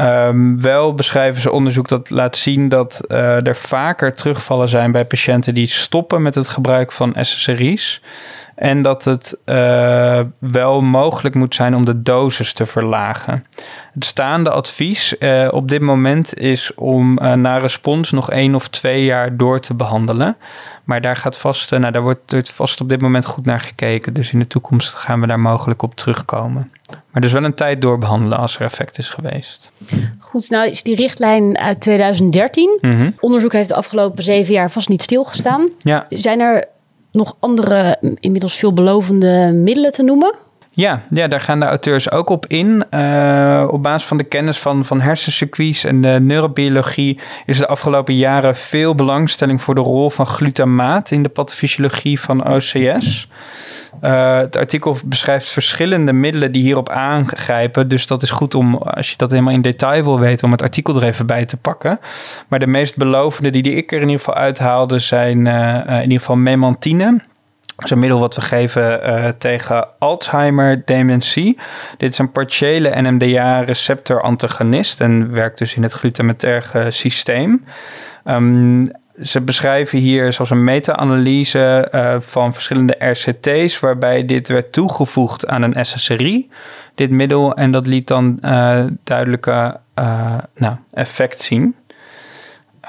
Um, 0.00 0.60
wel 0.62 0.94
beschrijven 0.94 1.42
ze 1.42 1.50
onderzoek 1.50 1.88
dat 1.88 2.10
laat 2.10 2.36
zien 2.36 2.68
dat 2.68 3.00
uh, 3.08 3.46
er 3.46 3.56
vaker 3.56 4.14
terugvallen 4.14 4.68
zijn 4.68 4.92
bij 4.92 5.04
patiënten 5.04 5.54
die 5.54 5.66
stoppen 5.66 6.22
met 6.22 6.34
het 6.34 6.48
gebruik 6.48 6.92
van 6.92 7.14
SSRI's. 7.20 8.00
En 8.56 8.82
dat 8.82 9.04
het 9.04 9.36
uh, 9.44 10.20
wel 10.38 10.80
mogelijk 10.80 11.34
moet 11.34 11.54
zijn 11.54 11.74
om 11.74 11.84
de 11.84 12.02
dosis 12.02 12.52
te 12.52 12.66
verlagen. 12.66 13.46
Het 13.94 14.04
staande 14.04 14.50
advies 14.50 15.14
uh, 15.18 15.48
op 15.50 15.68
dit 15.68 15.80
moment 15.80 16.38
is 16.38 16.74
om 16.74 17.18
uh, 17.22 17.32
na 17.32 17.56
respons 17.56 18.10
nog 18.10 18.30
één 18.30 18.54
of 18.54 18.68
twee 18.68 19.04
jaar 19.04 19.36
door 19.36 19.60
te 19.60 19.74
behandelen. 19.74 20.36
Maar 20.84 21.00
daar 21.00 21.16
gaat 21.16 21.38
vast, 21.38 21.70
nou, 21.70 21.92
daar 21.92 22.02
wordt 22.02 22.50
vast 22.52 22.80
op 22.80 22.88
dit 22.88 23.00
moment 23.00 23.24
goed 23.24 23.44
naar 23.44 23.60
gekeken. 23.60 24.14
Dus 24.14 24.32
in 24.32 24.38
de 24.38 24.46
toekomst 24.46 24.88
gaan 24.88 25.20
we 25.20 25.26
daar 25.26 25.40
mogelijk 25.40 25.82
op 25.82 25.94
terugkomen. 25.94 26.70
Maar 27.10 27.22
dus 27.22 27.32
wel 27.32 27.44
een 27.44 27.54
tijd 27.54 27.80
doorbehandelen 27.80 28.38
als 28.38 28.56
er 28.56 28.64
effect 28.64 28.98
is 28.98 29.10
geweest. 29.10 29.72
Goed, 30.18 30.50
nou 30.50 30.68
is 30.68 30.82
die 30.82 30.96
richtlijn 30.96 31.58
uit 31.58 31.80
2013. 31.80 32.78
Mm 32.80 32.96
-hmm. 32.96 33.14
Onderzoek 33.20 33.52
heeft 33.52 33.68
de 33.68 33.74
afgelopen 33.74 34.22
zeven 34.22 34.54
jaar 34.54 34.70
vast 34.70 34.88
niet 34.88 35.02
stilgestaan. 35.02 35.68
Ja. 35.78 36.06
Zijn 36.08 36.40
er 36.40 36.64
nog 37.16 37.36
andere, 37.38 37.98
inmiddels 38.20 38.56
veelbelovende 38.56 39.50
middelen 39.52 39.92
te 39.92 40.02
noemen? 40.02 40.34
Ja, 40.76 41.02
ja, 41.10 41.28
daar 41.28 41.40
gaan 41.40 41.60
de 41.60 41.66
auteurs 41.66 42.10
ook 42.10 42.28
op 42.28 42.46
in. 42.46 42.84
Uh, 42.90 43.68
op 43.70 43.82
basis 43.82 44.08
van 44.08 44.16
de 44.16 44.24
kennis 44.24 44.58
van, 44.58 44.84
van 44.84 45.00
hersencircuits 45.00 45.84
en 45.84 46.26
neurobiologie 46.26 47.20
is 47.46 47.58
de 47.58 47.66
afgelopen 47.66 48.14
jaren 48.14 48.56
veel 48.56 48.94
belangstelling 48.94 49.62
voor 49.62 49.74
de 49.74 49.80
rol 49.80 50.10
van 50.10 50.26
glutamaat 50.26 51.10
in 51.10 51.22
de 51.22 51.28
pathofysiologie 51.28 52.20
van 52.20 52.48
OCS. 52.48 53.28
Uh, 54.02 54.36
het 54.36 54.56
artikel 54.56 54.96
beschrijft 55.04 55.48
verschillende 55.48 56.12
middelen 56.12 56.52
die 56.52 56.62
hierop 56.62 56.88
aangrijpen. 56.88 57.88
Dus 57.88 58.06
dat 58.06 58.22
is 58.22 58.30
goed 58.30 58.54
om, 58.54 58.74
als 58.74 59.10
je 59.10 59.16
dat 59.16 59.30
helemaal 59.30 59.52
in 59.52 59.62
detail 59.62 60.04
wil 60.04 60.20
weten, 60.20 60.44
om 60.44 60.52
het 60.52 60.62
artikel 60.62 60.96
er 60.96 61.02
even 61.02 61.26
bij 61.26 61.44
te 61.44 61.56
pakken. 61.56 62.00
Maar 62.48 62.58
de 62.58 62.66
meest 62.66 62.96
belovende 62.96 63.50
die, 63.50 63.62
die 63.62 63.74
ik 63.74 63.92
er 63.92 64.00
in 64.00 64.08
ieder 64.08 64.18
geval 64.18 64.34
uithaalde 64.34 64.98
zijn 64.98 65.46
uh, 65.46 65.74
in 65.86 66.02
ieder 66.02 66.18
geval 66.18 66.36
memantine. 66.36 67.20
Is 67.84 67.90
een 67.90 67.98
middel 67.98 68.18
wat 68.18 68.34
we 68.34 68.40
geven 68.40 69.08
uh, 69.08 69.28
tegen 69.28 69.88
Alzheimer 69.98 70.82
dementie. 70.84 71.58
Dit 71.96 72.12
is 72.12 72.18
een 72.18 72.32
partiële 72.32 73.02
NMDA-receptor-antagonist 73.02 75.00
en 75.00 75.32
werkt 75.32 75.58
dus 75.58 75.74
in 75.74 75.82
het 75.82 75.92
glutamaterge 75.92 76.86
systeem. 76.90 77.64
Um, 78.24 78.90
ze 79.22 79.40
beschrijven 79.40 79.98
hier 79.98 80.32
zoals 80.32 80.50
een 80.50 80.64
meta-analyse 80.64 81.88
uh, 81.94 82.16
van 82.20 82.52
verschillende 82.52 82.96
RCT's, 82.98 83.80
waarbij 83.80 84.24
dit 84.24 84.48
werd 84.48 84.72
toegevoegd 84.72 85.46
aan 85.46 85.62
een 85.62 85.84
SSRI, 85.84 86.50
dit 86.94 87.10
middel, 87.10 87.54
en 87.54 87.70
dat 87.70 87.86
liet 87.86 88.08
dan 88.08 88.38
uh, 88.44 88.84
duidelijke 89.04 89.80
nou, 90.54 90.76
effect 90.92 91.40
zien. 91.40 91.74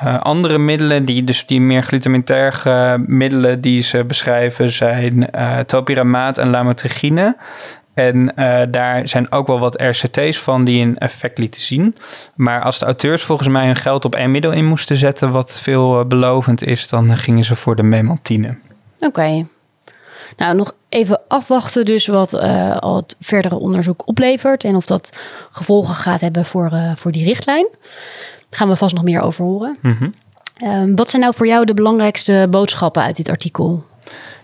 Uh, 0.03 0.17
andere 0.19 0.57
middelen, 0.57 1.05
die, 1.05 1.23
dus 1.23 1.45
die 1.45 1.61
meer 1.61 1.83
glutamaterge 1.83 3.03
middelen 3.07 3.61
die 3.61 3.81
ze 3.81 4.03
beschrijven, 4.03 4.71
zijn 4.71 5.29
uh, 5.35 5.59
topiramaat 5.59 6.37
en 6.37 6.49
lamotrigine. 6.49 7.37
En 7.93 8.31
daar 8.71 9.07
zijn 9.07 9.31
ook 9.31 9.47
wel 9.47 9.59
wat 9.59 9.81
RCT's 9.81 10.39
van 10.39 10.63
die 10.63 10.81
een 10.81 10.97
effect 10.97 11.37
lieten 11.37 11.61
zien. 11.61 11.95
Maar 12.35 12.61
als 12.61 12.79
de 12.79 12.85
auteurs 12.85 13.23
volgens 13.23 13.49
mij 13.49 13.65
hun 13.65 13.75
geld 13.75 14.05
op 14.05 14.15
één 14.15 14.31
middel 14.31 14.51
in 14.51 14.65
moesten 14.65 14.97
zetten, 14.97 15.31
wat 15.31 15.59
veel 15.61 16.05
belovend 16.05 16.63
is, 16.63 16.89
dan 16.89 17.17
gingen 17.17 17.43
ze 17.43 17.55
voor 17.55 17.75
de 17.75 17.83
memantine. 17.83 18.57
Oké. 18.99 19.47
Nou, 20.35 20.55
nog 20.55 20.73
even 20.89 21.21
afwachten 21.27 21.85
dus 21.85 22.07
wat 22.07 22.33
al 22.79 22.95
het 22.95 23.15
verdere 23.19 23.55
onderzoek 23.55 24.07
oplevert 24.07 24.63
en 24.63 24.75
of 24.75 24.85
dat 24.85 25.17
gevolgen 25.51 25.95
gaat 25.95 26.21
hebben 26.21 26.45
voor, 26.45 26.71
voor 26.95 27.11
die 27.11 27.25
richtlijn. 27.25 27.67
Gaan 28.57 28.69
we 28.69 28.75
vast 28.75 28.95
nog 28.95 29.03
meer 29.03 29.21
over 29.21 29.45
horen. 29.45 29.77
Mhm. 29.81 30.09
Um, 30.63 30.95
wat 30.95 31.09
zijn 31.09 31.21
nou 31.21 31.33
voor 31.35 31.47
jou 31.47 31.65
de 31.65 31.73
belangrijkste 31.73 32.47
boodschappen 32.49 33.03
uit 33.03 33.15
dit 33.15 33.29
artikel? 33.29 33.83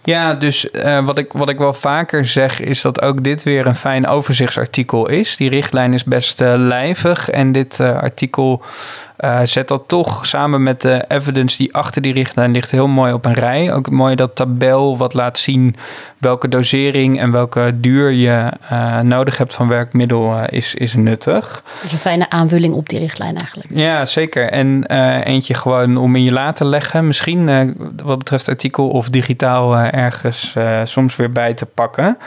Ja, 0.04 0.34
dus 0.34 0.68
uh, 0.72 1.06
wat, 1.06 1.18
ik, 1.18 1.34
wat 1.34 1.50
ik 1.50 1.58
wel 1.58 1.74
vaker 1.74 2.26
zeg 2.26 2.60
is 2.60 2.82
dat 2.82 3.02
ook 3.02 3.24
dit 3.24 3.44
weer 3.44 3.66
een 3.66 3.76
fijn 3.76 4.08
overzichtsartikel 4.08 5.10
is. 5.10 5.38
Die 5.38 5.50
richtlijn 5.50 5.94
is 5.94 6.04
best 6.04 6.42
uh, 6.42 6.54
lijvig 6.58 7.30
en 7.30 7.52
dit 7.52 7.80
uh, 7.80 7.98
artikel 7.98 8.62
uh, 9.24 9.40
zet 9.44 9.68
dat 9.68 9.84
toch 9.88 10.26
samen 10.26 10.64
met 10.64 10.82
de 10.82 11.06
evidence 11.08 11.58
die 11.58 11.74
achter 11.74 12.02
die 12.02 12.14
richtlijn 12.14 12.52
ligt 12.52 12.72
heel 12.72 12.88
mooi 12.88 13.14
op 13.14 13.26
een 13.26 13.34
rij. 13.34 13.74
Ook 13.74 13.90
mooi 13.90 14.16
dat 14.16 14.36
tabel 14.36 14.98
wat 14.98 15.14
laat 15.14 15.38
zien 15.38 15.76
welke 16.18 16.48
dosering 16.48 17.20
en 17.20 17.32
welke 17.32 17.72
duur 17.76 18.12
je 18.12 18.52
uh, 18.72 19.00
nodig 19.00 19.38
hebt 19.38 19.54
van 19.54 19.68
werkmiddel 19.68 20.34
uh, 20.34 20.44
is, 20.50 20.76
is 20.76 20.94
nuttig. 20.94 21.64
Dus 21.82 21.92
een 21.92 21.98
fijne 21.98 22.30
aanvulling 22.30 22.74
op 22.74 22.90
die 22.90 23.00
richtlijn 23.00 23.36
eigenlijk. 23.36 23.70
Ja, 23.74 24.06
zeker. 24.06 24.50
En 24.50 24.86
eentje 25.24 25.54
gewoon 25.54 25.98
om 25.98 26.16
in 26.16 26.24
je 26.24 26.32
laten 26.32 26.52
te 26.54 26.66
leggen. 26.66 27.08
Misschien 27.08 27.76
wat 28.04 28.18
betreft 28.18 28.50
artikel 28.50 28.90
of 28.90 29.10
digitaal 29.10 29.78
ergens 29.78 30.56
soms 30.84 31.16
weer 31.16 31.32
bij 31.32 31.54
te 31.54 31.66
pakken 31.66 32.18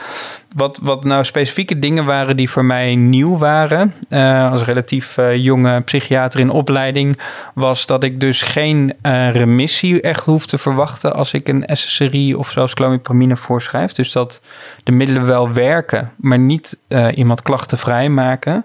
wat, 0.57 0.79
wat 0.83 1.05
nou 1.05 1.25
specifieke 1.25 1.79
dingen 1.79 2.05
waren 2.05 2.37
die 2.37 2.51
voor 2.51 2.64
mij 2.64 2.95
nieuw 2.95 3.38
waren, 3.38 3.95
uh, 4.11 4.51
als 4.53 4.62
relatief 4.62 5.16
uh, 5.16 5.37
jonge 5.37 5.81
psychiater 5.81 6.40
in 6.40 6.51
opleiding, 6.51 7.19
was 7.55 7.87
dat 7.87 8.05
ik 8.05 8.21
dus 8.21 8.42
geen 8.42 8.95
uh, 9.03 9.31
remissie 9.31 10.01
echt 10.01 10.25
hoef 10.25 10.47
te 10.47 10.59
verwachten 10.59 11.14
als 11.14 11.33
ik 11.33 11.49
een 11.49 11.69
SSRI 11.73 12.35
of 12.35 12.51
zelfs 12.51 12.75
clomipramine 12.75 13.37
voorschrijf. 13.37 13.92
Dus 13.92 14.12
dat 14.12 14.42
de 14.85 14.92
middelen 14.92 15.27
wel 15.27 15.53
werken, 15.53 16.12
maar 16.16 16.38
niet 16.38 16.79
iemand 17.14 17.42
klachtenvrij 17.42 18.09
maken. 18.09 18.64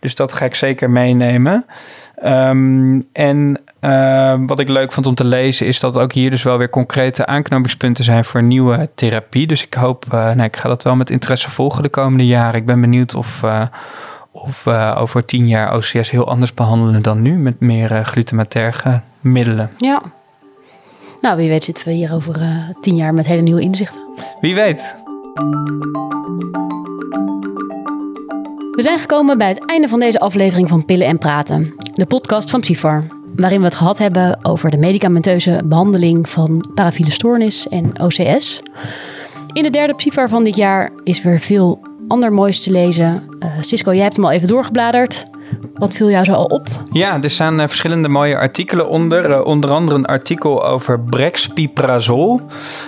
Dus 0.00 0.14
dat 0.14 0.32
ga 0.32 0.44
ik 0.44 0.54
zeker 0.54 0.90
meenemen. 0.90 1.64
Um, 2.24 3.06
en 3.12 3.60
uh, 3.80 4.34
wat 4.46 4.58
ik 4.58 4.68
leuk 4.68 4.92
vond 4.92 5.06
om 5.06 5.14
te 5.14 5.24
lezen 5.24 5.66
is 5.66 5.80
dat 5.80 5.98
ook 5.98 6.12
hier 6.12 6.30
dus 6.30 6.42
wel 6.42 6.58
weer 6.58 6.70
concrete 6.70 7.26
aanknopingspunten 7.26 8.04
zijn 8.04 8.24
voor 8.24 8.42
nieuwe 8.42 8.90
therapie. 8.94 9.46
Dus 9.46 9.64
ik 9.64 9.74
hoop, 9.74 10.04
uh, 10.04 10.12
nou, 10.12 10.42
ik 10.42 10.56
ga 10.56 10.68
dat 10.68 10.82
wel 10.82 10.96
met 10.96 11.10
interesse 11.10 11.50
volgen 11.50 11.82
de 11.82 11.88
komende 11.88 12.26
jaren. 12.26 12.60
Ik 12.60 12.66
ben 12.66 12.80
benieuwd 12.80 13.14
of, 13.14 13.42
uh, 13.44 13.62
of 14.32 14.66
over 14.96 15.24
tien 15.24 15.48
jaar 15.48 15.76
OCS 15.76 16.10
heel 16.10 16.28
anders 16.28 16.54
behandelen 16.54 17.02
dan 17.02 17.22
nu 17.22 17.36
met 17.36 17.60
meer 17.60 18.04
glutamaterge 18.04 19.00
middelen. 19.20 19.70
Ja. 19.76 20.02
Nou, 21.20 21.36
wie 21.36 21.48
weet 21.48 21.64
zitten 21.64 21.84
we 21.84 21.92
hier 21.92 22.14
over 22.14 22.36
tien 22.80 22.96
jaar 22.96 23.14
met 23.14 23.26
hele 23.26 23.42
nieuwe 23.42 23.60
inzichten. 23.60 24.00
Wie 24.40 24.54
weet. 24.54 24.94
We 28.78 28.84
zijn 28.84 28.98
gekomen 28.98 29.38
bij 29.38 29.48
het 29.48 29.66
einde 29.66 29.88
van 29.88 30.00
deze 30.00 30.20
aflevering 30.20 30.68
van 30.68 30.84
Pillen 30.84 31.06
en 31.06 31.18
Praten, 31.18 31.74
de 31.92 32.06
podcast 32.06 32.50
van 32.50 32.60
Psyfar, 32.60 33.04
waarin 33.38 33.58
we 33.58 33.64
het 33.64 33.74
gehad 33.74 33.98
hebben 33.98 34.44
over 34.44 34.70
de 34.70 34.76
medicamenteuze 34.76 35.60
behandeling 35.64 36.28
van 36.28 36.70
parafiele 36.74 37.10
stoornis 37.10 37.68
en 37.68 38.00
OCS. 38.00 38.62
In 39.52 39.62
de 39.62 39.70
derde 39.70 39.94
Psyfar 39.94 40.28
van 40.28 40.44
dit 40.44 40.56
jaar 40.56 40.92
is 41.04 41.22
weer 41.22 41.38
veel 41.38 41.80
ander 42.08 42.32
moois 42.32 42.62
te 42.62 42.70
lezen. 42.70 43.22
Uh, 43.40 43.50
Cisco, 43.60 43.94
jij 43.94 44.02
hebt 44.02 44.16
hem 44.16 44.24
al 44.24 44.30
even 44.30 44.48
doorgebladerd. 44.48 45.24
Wat 45.74 45.94
viel 45.94 46.10
jou 46.10 46.24
zo 46.24 46.32
al 46.32 46.44
op? 46.44 46.66
Ja, 46.92 47.22
er 47.22 47.30
staan 47.30 47.60
uh, 47.60 47.66
verschillende 47.66 48.08
mooie 48.08 48.38
artikelen 48.38 48.88
onder. 48.88 49.30
Uh, 49.30 49.44
onder 49.44 49.70
andere 49.70 49.96
een 49.96 50.06
artikel 50.06 50.66
over 50.66 51.00
Brexpiprazol. 51.00 52.40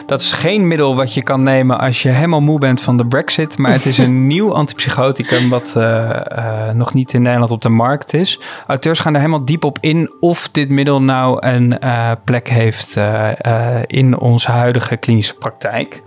Dat 0.07 0.21
is 0.21 0.33
geen 0.33 0.69
middel 0.69 0.97
wat 0.97 1.15
je 1.15 1.23
kan 1.23 1.43
nemen 1.43 1.79
als 1.79 2.03
je 2.03 2.09
helemaal 2.09 2.41
moe 2.41 2.59
bent 2.59 2.81
van 2.81 2.97
de 2.97 3.07
Brexit. 3.07 3.59
Maar 3.59 3.73
het 3.73 3.87
is 3.87 3.99
een 3.99 4.27
nieuw 4.33 4.55
antipsychoticum 4.55 5.49
wat 5.49 5.75
uh, 5.77 6.71
nog 6.73 6.95
niet 6.95 7.13
in 7.13 7.23
Nederland 7.23 7.51
op 7.51 7.63
de 7.63 7.69
markt 7.69 8.15
is. 8.15 8.41
Auteurs 8.67 8.99
gaan 8.99 9.15
er 9.15 9.21
helemaal 9.21 9.45
diep 9.45 9.65
op 9.65 9.79
in 9.81 10.15
of 10.21 10.49
dit 10.49 10.69
middel 10.69 11.03
nou 11.03 11.47
een 11.47 11.79
plek 12.25 12.49
heeft 12.49 13.01
in 13.87 14.19
onze 14.19 14.51
huidige 14.51 14.97
klinische 14.97 15.35
praktijk. 15.35 16.03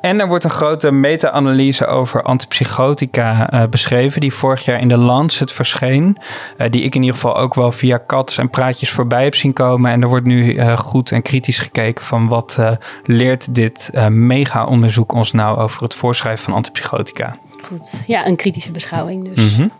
En 0.00 0.20
er 0.20 0.28
wordt 0.28 0.44
een 0.44 0.50
grote 0.50 0.90
meta-analyse 0.90 1.86
over 1.86 2.22
antipsychotica 2.22 3.52
uh, 3.54 3.62
beschreven, 3.70 4.20
die 4.20 4.34
vorig 4.34 4.64
jaar 4.64 4.80
in 4.80 4.88
de 4.88 4.96
Lancet 4.96 5.52
verscheen. 5.52 6.16
Uh, 6.58 6.66
die 6.70 6.82
ik 6.82 6.94
in 6.94 7.00
ieder 7.00 7.16
geval 7.16 7.36
ook 7.36 7.54
wel 7.54 7.72
via 7.72 7.98
kats 7.98 8.38
en 8.38 8.50
praatjes 8.50 8.90
voorbij 8.90 9.24
heb 9.24 9.34
zien 9.34 9.52
komen. 9.52 9.90
En 9.90 10.02
er 10.02 10.08
wordt 10.08 10.26
nu 10.26 10.54
uh, 10.54 10.78
goed 10.78 11.12
en 11.12 11.22
kritisch 11.22 11.58
gekeken 11.58 12.04
van 12.04 12.28
wat 12.28 12.58
leert 13.04 13.54
dit 13.54 13.90
mega-onderzoek 14.08 15.12
ons 15.12 15.32
nou 15.32 15.58
over 15.58 15.82
het 15.82 15.94
voorschrijven 15.94 16.44
van 16.44 16.54
antipsychotica. 16.54 17.36
Goed, 17.64 18.02
ja, 18.06 18.26
een 18.26 18.36
kritische 18.36 18.70
beschouwing 18.70 19.34
dus. 19.34 19.50
Mm 19.50 19.56
-hmm. 19.56 19.72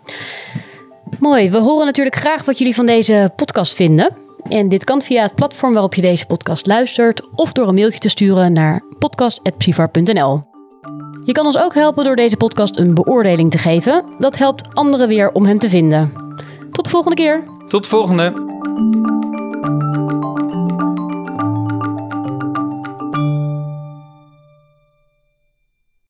Mooi, 1.19 1.49
we 1.49 1.57
horen 1.57 1.85
natuurlijk 1.85 2.15
graag 2.15 2.45
wat 2.45 2.57
jullie 2.57 2.75
van 2.75 2.85
deze 2.85 3.31
podcast 3.35 3.75
vinden. 3.75 4.15
En 4.43 4.69
dit 4.69 4.83
kan 4.83 5.01
via 5.01 5.21
het 5.21 5.35
platform 5.35 5.73
waarop 5.73 5.93
je 5.93 6.01
deze 6.01 6.25
podcast 6.25 6.67
luistert 6.67 7.29
of 7.35 7.51
door 7.51 7.67
een 7.67 7.75
mailtje 7.75 7.99
te 7.99 8.09
sturen 8.09 8.53
naar 8.53 8.83
podcast.psivar.nl. 8.99 10.43
Je 11.25 11.31
kan 11.31 11.45
ons 11.45 11.57
ook 11.57 11.73
helpen 11.73 12.03
door 12.03 12.15
deze 12.15 12.37
podcast 12.37 12.77
een 12.77 12.93
beoordeling 12.93 13.51
te 13.51 13.57
geven. 13.57 14.05
Dat 14.19 14.37
helpt 14.37 14.75
anderen 14.75 15.07
weer 15.07 15.31
om 15.31 15.45
hem 15.45 15.59
te 15.59 15.69
vinden. 15.69 16.11
Tot 16.71 16.85
de 16.85 16.91
volgende 16.91 17.15
keer. 17.15 17.43
Tot 17.67 17.83
de 17.83 17.89
volgende. 17.89 18.33